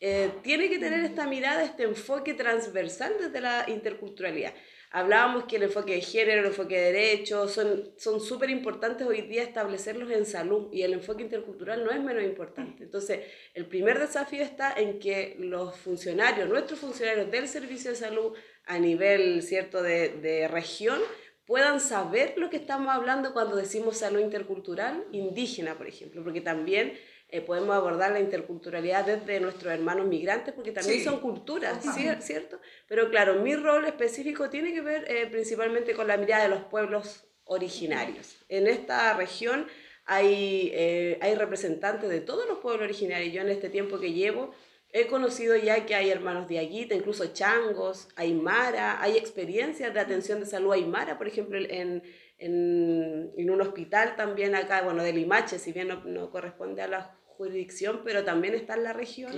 eh, 0.00 0.30
tiene 0.42 0.68
que 0.68 0.78
tener 0.78 1.04
esta 1.04 1.26
mirada, 1.26 1.64
este 1.64 1.84
enfoque 1.84 2.34
transversal 2.34 3.14
desde 3.18 3.40
la 3.40 3.64
interculturalidad. 3.68 4.52
Hablábamos 4.90 5.44
que 5.44 5.56
el 5.56 5.64
enfoque 5.64 5.94
de 5.94 6.00
género, 6.02 6.42
el 6.42 6.46
enfoque 6.46 6.78
de 6.78 6.92
derechos, 6.92 7.52
son 7.52 7.92
son 7.96 8.20
súper 8.20 8.50
importantes 8.50 9.06
hoy 9.06 9.22
día 9.22 9.42
establecerlos 9.42 10.10
en 10.10 10.24
salud 10.24 10.68
y 10.72 10.82
el 10.82 10.92
enfoque 10.92 11.22
intercultural 11.22 11.84
no 11.84 11.90
es 11.90 12.00
menos 12.00 12.22
importante. 12.22 12.84
Entonces, 12.84 13.20
el 13.54 13.66
primer 13.66 13.98
desafío 13.98 14.42
está 14.42 14.72
en 14.72 15.00
que 15.00 15.36
los 15.40 15.76
funcionarios, 15.78 16.48
nuestros 16.48 16.78
funcionarios 16.78 17.28
del 17.30 17.48
servicio 17.48 17.90
de 17.90 17.96
salud 17.96 18.36
a 18.66 18.78
nivel 18.78 19.42
cierto 19.42 19.82
de, 19.82 20.10
de 20.10 20.46
región, 20.46 21.00
puedan 21.46 21.80
saber 21.80 22.34
lo 22.36 22.50
que 22.50 22.56
estamos 22.56 22.94
hablando 22.94 23.32
cuando 23.32 23.56
decimos 23.56 23.98
salud 23.98 24.20
intercultural 24.20 25.04
indígena, 25.12 25.76
por 25.76 25.86
ejemplo, 25.86 26.22
porque 26.24 26.40
también 26.40 26.98
eh, 27.28 27.40
podemos 27.40 27.74
abordar 27.74 28.12
la 28.12 28.20
interculturalidad 28.20 29.04
desde 29.04 29.40
nuestros 29.40 29.72
hermanos 29.72 30.06
migrantes, 30.06 30.54
porque 30.54 30.72
también 30.72 31.02
son 31.02 31.20
culturas, 31.20 31.84
¿cierto? 32.20 32.60
Pero 32.86 33.10
claro, 33.10 33.40
mi 33.42 33.56
rol 33.56 33.84
específico 33.86 34.50
tiene 34.50 34.72
que 34.72 34.80
ver 34.80 35.04
eh, 35.10 35.26
principalmente 35.26 35.94
con 35.94 36.06
la 36.06 36.16
mirada 36.16 36.44
de 36.44 36.50
los 36.50 36.64
pueblos 36.64 37.24
originarios. 37.44 38.36
En 38.48 38.66
esta 38.66 39.14
región 39.14 39.66
hay, 40.06 40.70
eh, 40.74 41.18
hay 41.20 41.34
representantes 41.34 42.08
de 42.08 42.20
todos 42.20 42.46
los 42.48 42.58
pueblos 42.58 42.84
originarios. 42.84 43.32
Yo 43.32 43.40
en 43.40 43.48
este 43.48 43.68
tiempo 43.68 43.98
que 43.98 44.12
llevo 44.12 44.54
he 44.94 45.08
conocido 45.08 45.56
ya 45.56 45.84
que 45.86 45.96
hay 45.96 46.08
hermanos 46.08 46.46
de 46.48 46.60
Aguita, 46.60 46.94
incluso 46.94 47.26
changos, 47.32 48.08
aymara, 48.14 49.02
hay 49.02 49.16
experiencias 49.16 49.92
de 49.92 49.98
atención 49.98 50.38
de 50.38 50.46
salud 50.46 50.72
aymara, 50.72 51.18
por 51.18 51.26
ejemplo, 51.26 51.58
en, 51.58 52.00
en, 52.38 53.32
en 53.36 53.50
un 53.50 53.60
hospital 53.60 54.14
también 54.14 54.54
acá, 54.54 54.82
bueno, 54.82 55.02
de 55.02 55.12
Limache, 55.12 55.58
si 55.58 55.72
bien 55.72 55.88
no, 55.88 56.04
no 56.04 56.30
corresponde 56.30 56.80
a 56.80 56.86
la 56.86 57.18
jurisdicción, 57.36 58.02
pero 58.04 58.22
también 58.22 58.54
está 58.54 58.74
en 58.74 58.84
la 58.84 58.92
región. 58.92 59.32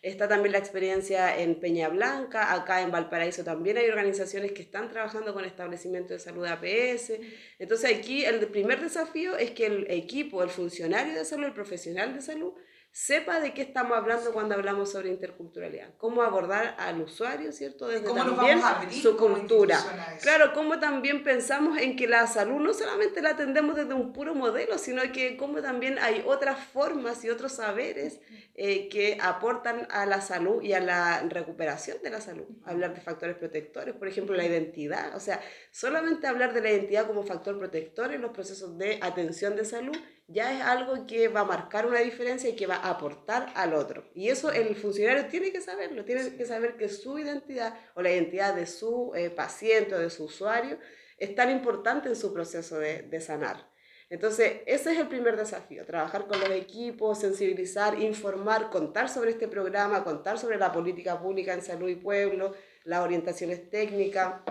Está 0.00 0.28
también 0.28 0.52
la 0.52 0.58
experiencia 0.58 1.36
en 1.40 1.58
Peña 1.58 1.88
Blanca, 1.88 2.54
acá 2.54 2.80
en 2.80 2.92
Valparaíso 2.92 3.42
también 3.42 3.78
hay 3.78 3.88
organizaciones 3.88 4.52
que 4.52 4.62
están 4.62 4.88
trabajando 4.90 5.34
con 5.34 5.44
establecimientos 5.44 6.10
de 6.10 6.18
salud 6.20 6.46
APS. 6.46 7.14
Entonces 7.58 7.98
aquí 7.98 8.24
el 8.24 8.46
primer 8.46 8.80
desafío 8.80 9.36
es 9.36 9.50
que 9.50 9.66
el 9.66 9.90
equipo, 9.90 10.44
el 10.44 10.50
funcionario 10.50 11.14
de 11.14 11.24
salud, 11.24 11.46
el 11.46 11.52
profesional 11.52 12.14
de 12.14 12.22
salud, 12.22 12.52
sepa 12.92 13.38
de 13.38 13.54
qué 13.54 13.62
estamos 13.62 13.96
hablando 13.96 14.32
cuando 14.32 14.56
hablamos 14.56 14.90
sobre 14.90 15.10
interculturalidad, 15.10 15.94
cómo 15.96 16.22
abordar 16.22 16.74
al 16.78 17.00
usuario, 17.00 17.52
¿cierto? 17.52 17.86
Desde 17.86 18.04
¿Cómo 18.04 18.34
también 18.34 18.60
su 18.90 19.16
cultura. 19.16 19.78
Claro, 20.22 20.52
cómo 20.52 20.80
también 20.80 21.22
pensamos 21.22 21.78
en 21.78 21.94
que 21.94 22.08
la 22.08 22.26
salud 22.26 22.60
no 22.60 22.74
solamente 22.74 23.22
la 23.22 23.30
atendemos 23.30 23.76
desde 23.76 23.94
un 23.94 24.12
puro 24.12 24.34
modelo, 24.34 24.76
sino 24.76 25.02
que 25.12 25.36
cómo 25.36 25.62
también 25.62 25.98
hay 26.00 26.24
otras 26.26 26.58
formas 26.58 27.24
y 27.24 27.30
otros 27.30 27.52
saberes 27.52 28.20
eh, 28.56 28.88
que 28.88 29.18
aportan 29.20 29.86
a 29.90 30.04
la 30.04 30.20
salud 30.20 30.60
y 30.60 30.72
a 30.72 30.80
la 30.80 31.22
recuperación 31.28 31.98
de 32.02 32.10
la 32.10 32.20
salud. 32.20 32.46
Hablar 32.64 32.94
de 32.94 33.00
factores 33.00 33.36
protectores, 33.36 33.94
por 33.94 34.08
ejemplo, 34.08 34.34
la 34.34 34.44
identidad, 34.44 35.14
o 35.14 35.20
sea, 35.20 35.40
solamente 35.70 36.26
hablar 36.26 36.52
de 36.52 36.60
la 36.60 36.70
identidad 36.70 37.06
como 37.06 37.22
factor 37.22 37.56
protector 37.56 38.12
en 38.12 38.20
los 38.20 38.32
procesos 38.32 38.76
de 38.78 38.98
atención 39.00 39.54
de 39.54 39.64
salud 39.64 39.96
ya 40.32 40.56
es 40.56 40.62
algo 40.62 41.06
que 41.06 41.28
va 41.28 41.40
a 41.40 41.44
marcar 41.44 41.86
una 41.86 41.98
diferencia 42.00 42.48
y 42.48 42.54
que 42.54 42.66
va 42.66 42.76
a 42.76 42.90
aportar 42.90 43.52
al 43.56 43.74
otro. 43.74 44.04
Y 44.14 44.28
eso 44.28 44.52
el 44.52 44.76
funcionario 44.76 45.26
tiene 45.26 45.50
que 45.50 45.60
saberlo, 45.60 46.04
tiene 46.04 46.36
que 46.36 46.46
saber 46.46 46.76
que 46.76 46.88
su 46.88 47.18
identidad 47.18 47.74
o 47.94 48.02
la 48.02 48.12
identidad 48.12 48.54
de 48.54 48.66
su 48.66 49.12
eh, 49.16 49.30
paciente 49.30 49.94
o 49.96 49.98
de 49.98 50.08
su 50.08 50.24
usuario 50.24 50.78
es 51.18 51.34
tan 51.34 51.50
importante 51.50 52.08
en 52.08 52.16
su 52.16 52.32
proceso 52.32 52.78
de, 52.78 53.02
de 53.02 53.20
sanar. 53.20 53.68
Entonces, 54.08 54.62
ese 54.66 54.92
es 54.92 54.98
el 54.98 55.08
primer 55.08 55.36
desafío, 55.36 55.84
trabajar 55.84 56.26
con 56.26 56.40
los 56.40 56.50
equipos, 56.50 57.20
sensibilizar, 57.20 58.00
informar, 58.00 58.70
contar 58.70 59.08
sobre 59.08 59.30
este 59.30 59.48
programa, 59.48 60.02
contar 60.02 60.38
sobre 60.38 60.58
la 60.58 60.72
política 60.72 61.20
pública 61.20 61.54
en 61.54 61.62
salud 61.62 61.88
y 61.88 61.96
pueblo, 61.96 62.54
las 62.84 63.00
orientaciones 63.00 63.68
técnicas. 63.68 64.42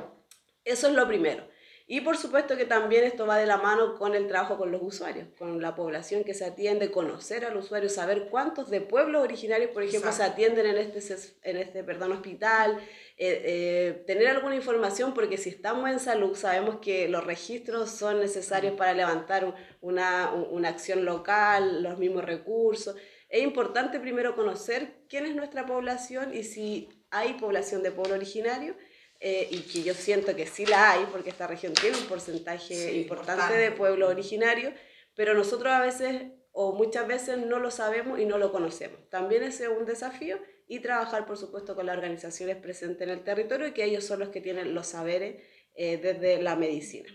Eso 0.64 0.88
es 0.88 0.94
lo 0.94 1.08
primero. 1.08 1.46
Y 1.92 2.02
por 2.02 2.18
supuesto 2.18 2.56
que 2.56 2.66
también 2.66 3.04
esto 3.04 3.26
va 3.26 3.40
de 3.40 3.48
la 3.48 3.58
mano 3.58 3.96
con 3.96 4.14
el 4.14 4.28
trabajo 4.28 4.60
con 4.60 4.72
los 4.72 4.80
usuarios, 4.84 5.26
con 5.40 5.60
la 5.60 5.74
población 5.74 6.24
que 6.24 6.36
se 6.36 6.46
atiende, 6.46 6.92
conocer 6.92 7.46
al 7.46 7.58
usuario, 7.58 7.90
saber 7.90 8.28
cuántos 8.30 8.70
de 8.70 8.80
pueblos 8.80 9.24
originarios, 9.24 9.72
por 9.72 9.82
ejemplo, 9.82 10.12
se 10.12 10.22
atienden 10.22 10.68
en 10.68 10.78
este, 10.78 11.00
en 11.42 11.58
este 11.58 11.84
perdón, 11.84 12.12
hospital, 12.12 12.78
eh, 13.18 13.42
eh, 13.44 14.04
tener 14.06 14.28
alguna 14.28 14.56
información, 14.56 15.16
porque 15.16 15.40
si 15.40 15.50
estamos 15.50 15.90
en 15.90 16.00
salud 16.00 16.36
sabemos 16.36 16.78
que 16.80 17.10
los 17.10 17.24
registros 17.24 17.90
son 17.90 18.20
necesarios 18.20 18.76
para 18.76 18.94
levantar 18.94 19.56
una, 19.82 20.32
una 20.32 20.70
acción 20.70 21.06
local, 21.06 21.82
los 21.82 21.98
mismos 21.98 22.24
recursos. 22.24 22.98
Es 23.30 23.42
importante 23.42 24.00
primero 24.00 24.36
conocer 24.36 24.94
quién 25.10 25.26
es 25.26 25.36
nuestra 25.36 25.66
población 25.66 26.36
y 26.36 26.44
si 26.44 26.88
hay 27.10 27.34
población 27.34 27.82
de 27.82 27.90
pueblo 27.90 28.14
originario 28.14 28.76
eh, 29.22 29.50
y 29.52 29.60
que 29.64 29.84
yo 29.84 29.94
siento 29.94 30.34
que 30.34 30.48
sí 30.48 30.66
la 30.66 30.92
hay, 30.92 31.06
porque 31.12 31.30
esta 31.30 31.46
región 31.46 31.74
tiene 31.74 31.98
un 31.98 32.06
porcentaje 32.06 32.94
importante, 32.94 33.54
de 33.54 33.72
pueblo 33.72 34.08
originario, 34.08 34.74
pero 35.14 35.34
nosotros 35.34 35.74
a 35.74 35.82
veces 35.82 36.32
o 36.52 36.74
muchas 36.74 37.06
veces 37.06 37.38
no 37.38 37.60
lo 37.60 37.70
sabemos 37.70 38.20
y 38.20 38.26
no 38.26 38.38
lo 38.38 38.52
conocemos. 38.52 39.10
También 39.10 39.44
ese 39.44 39.66
es 39.66 39.70
un 39.70 39.86
desafío 39.86 40.40
y 40.68 40.80
trabajar, 40.80 41.26
por 41.26 41.38
supuesto, 41.38 41.76
con 41.76 41.86
las 41.86 41.98
organizaciones 41.98 42.56
presentes 42.58 43.02
en 43.02 43.10
el 43.10 43.24
territorio 43.24 43.68
y 43.68 43.74
que 43.74 43.84
ellos 43.84 44.06
son 44.06 44.20
los 44.20 44.30
que 44.30 44.40
tienen 44.40 44.74
los 44.74 44.88
saberes 44.88 45.44
eh, 45.76 45.98
desde 45.98 46.42
la 46.42 46.56
medicina. 46.56 47.10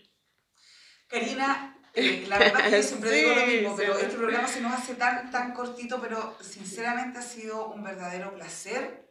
Karina, 1.08 1.82
eh, 1.94 2.24
la 2.28 2.38
verdad 2.38 2.64
que 2.64 2.70
yo 2.70 2.82
siempre 2.82 3.10
digo 3.16 3.34
lo 3.34 3.46
mismo, 3.46 3.76
pero 3.76 3.98
este 3.98 4.16
programa 4.16 4.46
se 4.46 4.60
nos 4.60 4.72
hace 4.72 4.94
tan, 4.94 5.30
tan 5.30 5.54
cortito, 5.54 6.00
pero 6.02 6.36
sinceramente 6.42 7.18
ha 7.18 7.22
sido 7.22 7.68
un 7.68 7.82
verdadero 7.82 8.34
placer 8.34 9.08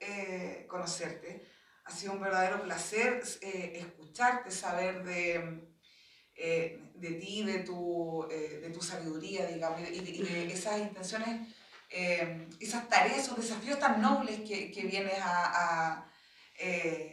conocerte 0.67 1.53
ha 1.85 1.91
sido 1.91 2.13
un 2.13 2.21
verdadero 2.21 2.61
placer 2.63 3.21
eh, 3.41 3.73
escucharte, 3.79 4.51
saber 4.51 5.03
de, 5.03 5.67
eh, 6.35 6.91
de 6.95 7.11
ti, 7.13 7.43
de 7.43 7.59
tu, 7.59 8.27
eh, 8.31 8.59
de 8.61 8.69
tu 8.69 8.81
sabiduría, 8.81 9.47
digamos, 9.47 9.81
y 9.81 9.99
de, 9.99 10.53
esas 10.53 10.79
intenciones, 10.79 11.53
esas 12.59 12.89
tareas, 12.89 13.19
esos 13.19 13.37
desafíos 13.37 13.77
tan 13.77 14.01
nobles 14.01 14.39
que, 14.41 14.71
que 14.71 14.83
vienes 14.83 15.19
a, 15.21 15.99
a, 15.99 16.11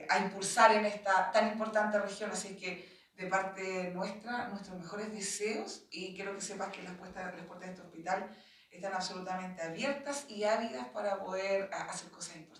a, 0.08 0.18
impulsar 0.20 0.72
en 0.72 0.86
esta 0.86 1.30
tan 1.32 1.52
importante 1.52 1.98
región. 1.98 2.30
Así 2.30 2.56
que 2.56 2.88
de 3.14 3.26
parte 3.26 3.90
nuestra, 3.90 4.48
nuestros 4.48 4.78
mejores 4.78 5.12
deseos 5.12 5.82
y 5.90 6.14
quiero 6.14 6.34
que 6.34 6.40
sepas 6.40 6.68
que 6.72 6.82
las, 6.82 6.94
puertas, 6.94 7.34
las 7.36 7.44
puertas 7.44 7.68
de 7.68 7.74
este 7.74 7.86
hospital 7.86 8.30
están 8.70 8.94
absolutamente 8.94 9.60
abiertas 9.60 10.24
y 10.28 10.44
ávidas 10.44 10.88
para 10.88 11.22
poder 11.22 11.68
hacer 11.74 12.10
cosas 12.10 12.36
importantes. 12.36 12.59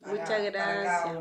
Muchas 0.00 0.42
gracias. 0.42 1.18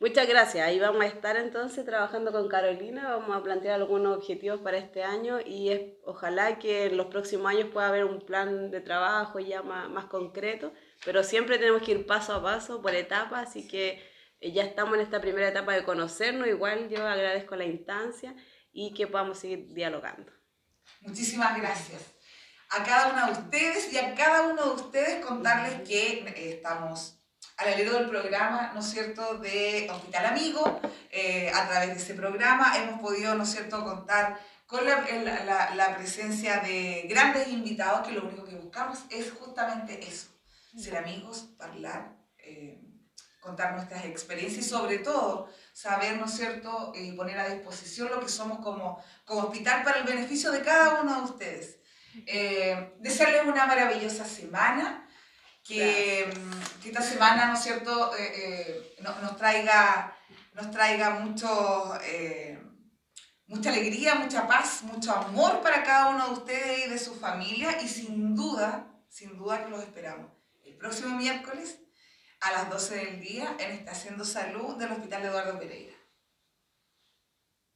Muchas 0.00 0.28
gracias. 0.28 0.66
Ahí 0.66 0.78
vamos 0.78 1.02
a 1.02 1.06
estar 1.06 1.36
entonces 1.36 1.84
trabajando 1.84 2.32
con 2.32 2.48
Carolina, 2.48 3.16
vamos 3.16 3.36
a 3.36 3.42
plantear 3.42 3.74
algunos 3.74 4.16
objetivos 4.16 4.60
para 4.60 4.78
este 4.78 5.02
año 5.02 5.40
y 5.44 5.70
es, 5.70 5.80
ojalá 6.04 6.58
que 6.58 6.86
en 6.86 6.96
los 6.96 7.06
próximos 7.06 7.50
años 7.50 7.70
pueda 7.72 7.88
haber 7.88 8.04
un 8.04 8.20
plan 8.24 8.70
de 8.70 8.80
trabajo 8.80 9.40
ya 9.40 9.62
más, 9.62 9.90
más 9.90 10.04
concreto, 10.06 10.72
pero 11.04 11.24
siempre 11.24 11.58
tenemos 11.58 11.82
que 11.82 11.92
ir 11.92 12.06
paso 12.06 12.34
a 12.34 12.42
paso, 12.42 12.80
por 12.80 12.94
etapas, 12.94 13.48
así 13.48 13.66
que 13.66 14.02
eh, 14.40 14.52
ya 14.52 14.62
estamos 14.62 14.94
en 14.94 15.00
esta 15.00 15.20
primera 15.20 15.48
etapa 15.48 15.72
de 15.74 15.84
conocernos, 15.84 16.46
igual 16.46 16.88
yo 16.88 17.06
agradezco 17.06 17.56
la 17.56 17.64
instancia 17.64 18.34
y 18.72 18.94
que 18.94 19.08
podamos 19.08 19.38
seguir 19.38 19.74
dialogando. 19.74 20.32
Muchísimas 21.00 21.56
gracias. 21.58 22.14
A 22.70 22.84
cada 22.84 23.12
una 23.12 23.26
de 23.26 23.32
ustedes 23.32 23.92
y 23.92 23.98
a 23.98 24.14
cada 24.14 24.42
uno 24.42 24.62
de 24.62 24.82
ustedes 24.82 25.24
contarles 25.24 25.88
que 25.88 26.20
eh, 26.20 26.52
estamos 26.52 27.17
al 27.58 27.72
alero 27.72 27.94
del 27.94 28.08
programa, 28.08 28.70
¿no 28.72 28.80
es 28.80 28.86
cierto?, 28.86 29.38
de 29.38 29.88
Hospital 29.90 30.26
Amigo. 30.26 30.80
Eh, 31.10 31.50
a 31.52 31.68
través 31.68 31.88
de 31.88 31.96
ese 31.96 32.14
programa 32.14 32.76
hemos 32.78 33.00
podido, 33.00 33.34
¿no 33.34 33.42
es 33.42 33.50
cierto?, 33.50 33.84
contar 33.84 34.38
con 34.66 34.84
la, 34.86 35.00
la, 35.44 35.74
la, 35.74 35.96
presencia 35.96 36.60
de 36.60 37.06
grandes 37.08 37.48
invitados 37.48 38.06
que 38.06 38.12
lo 38.12 38.24
único 38.24 38.44
que 38.44 38.54
buscamos 38.54 39.00
es 39.10 39.32
justamente 39.32 40.06
eso, 40.06 40.28
ser 40.76 40.98
amigos, 40.98 41.48
hablar, 41.58 42.16
eh, 42.38 42.78
contar 43.40 43.72
nuestras 43.72 44.04
experiencias 44.04 44.66
y 44.66 44.68
sobre 44.68 44.98
todo 44.98 45.48
saber, 45.72 46.16
¿no 46.16 46.26
es 46.26 46.32
cierto?, 46.32 46.92
y 46.94 47.12
poner 47.12 47.38
a 47.38 47.48
disposición 47.48 48.10
lo 48.10 48.20
que 48.20 48.28
somos 48.28 48.58
como, 48.58 49.02
como 49.24 49.40
hospital 49.44 49.82
para 49.82 49.98
el 49.98 50.04
beneficio 50.04 50.52
de 50.52 50.62
cada 50.62 51.00
uno 51.00 51.16
de 51.16 51.22
ustedes. 51.22 51.78
Eh, 52.26 52.94
desearles 53.00 53.46
una 53.46 53.66
maravillosa 53.66 54.24
semana 54.24 55.07
que, 55.68 56.28
que, 56.82 56.88
esta 56.88 57.02
semana, 57.02 57.46
¿no 57.46 57.54
es 57.54 57.62
cierto?, 57.62 58.16
eh, 58.16 58.32
eh, 58.34 58.96
nos, 59.02 59.36
traiga, 59.36 60.16
nos 60.54 60.70
traiga 60.70 61.10
mucho, 61.10 61.98
eh, 62.02 62.58
mucha 63.46 63.70
alegría, 63.70 64.14
mucha 64.14 64.48
paz, 64.48 64.82
mucho 64.82 65.12
amor 65.12 65.60
para 65.60 65.84
cada 65.84 66.08
uno 66.08 66.28
de 66.28 66.32
ustedes 66.32 66.86
y 66.86 66.90
de 66.90 66.98
su 66.98 67.14
familia 67.14 67.80
y 67.82 67.88
sin 67.88 68.34
duda, 68.34 68.86
sin 69.10 69.36
duda 69.36 69.62
que 69.62 69.70
los 69.70 69.82
esperamos 69.82 70.32
el 70.64 70.76
próximo 70.76 71.16
miércoles 71.16 71.80
a 72.40 72.52
las 72.52 72.70
12 72.70 72.96
del 72.96 73.20
día 73.20 73.56
en 73.58 73.72
Estación 73.72 74.24
Salud 74.24 74.76
del 74.76 74.92
Hospital 74.92 75.24
Eduardo 75.24 75.58
Pereira. 75.58 75.97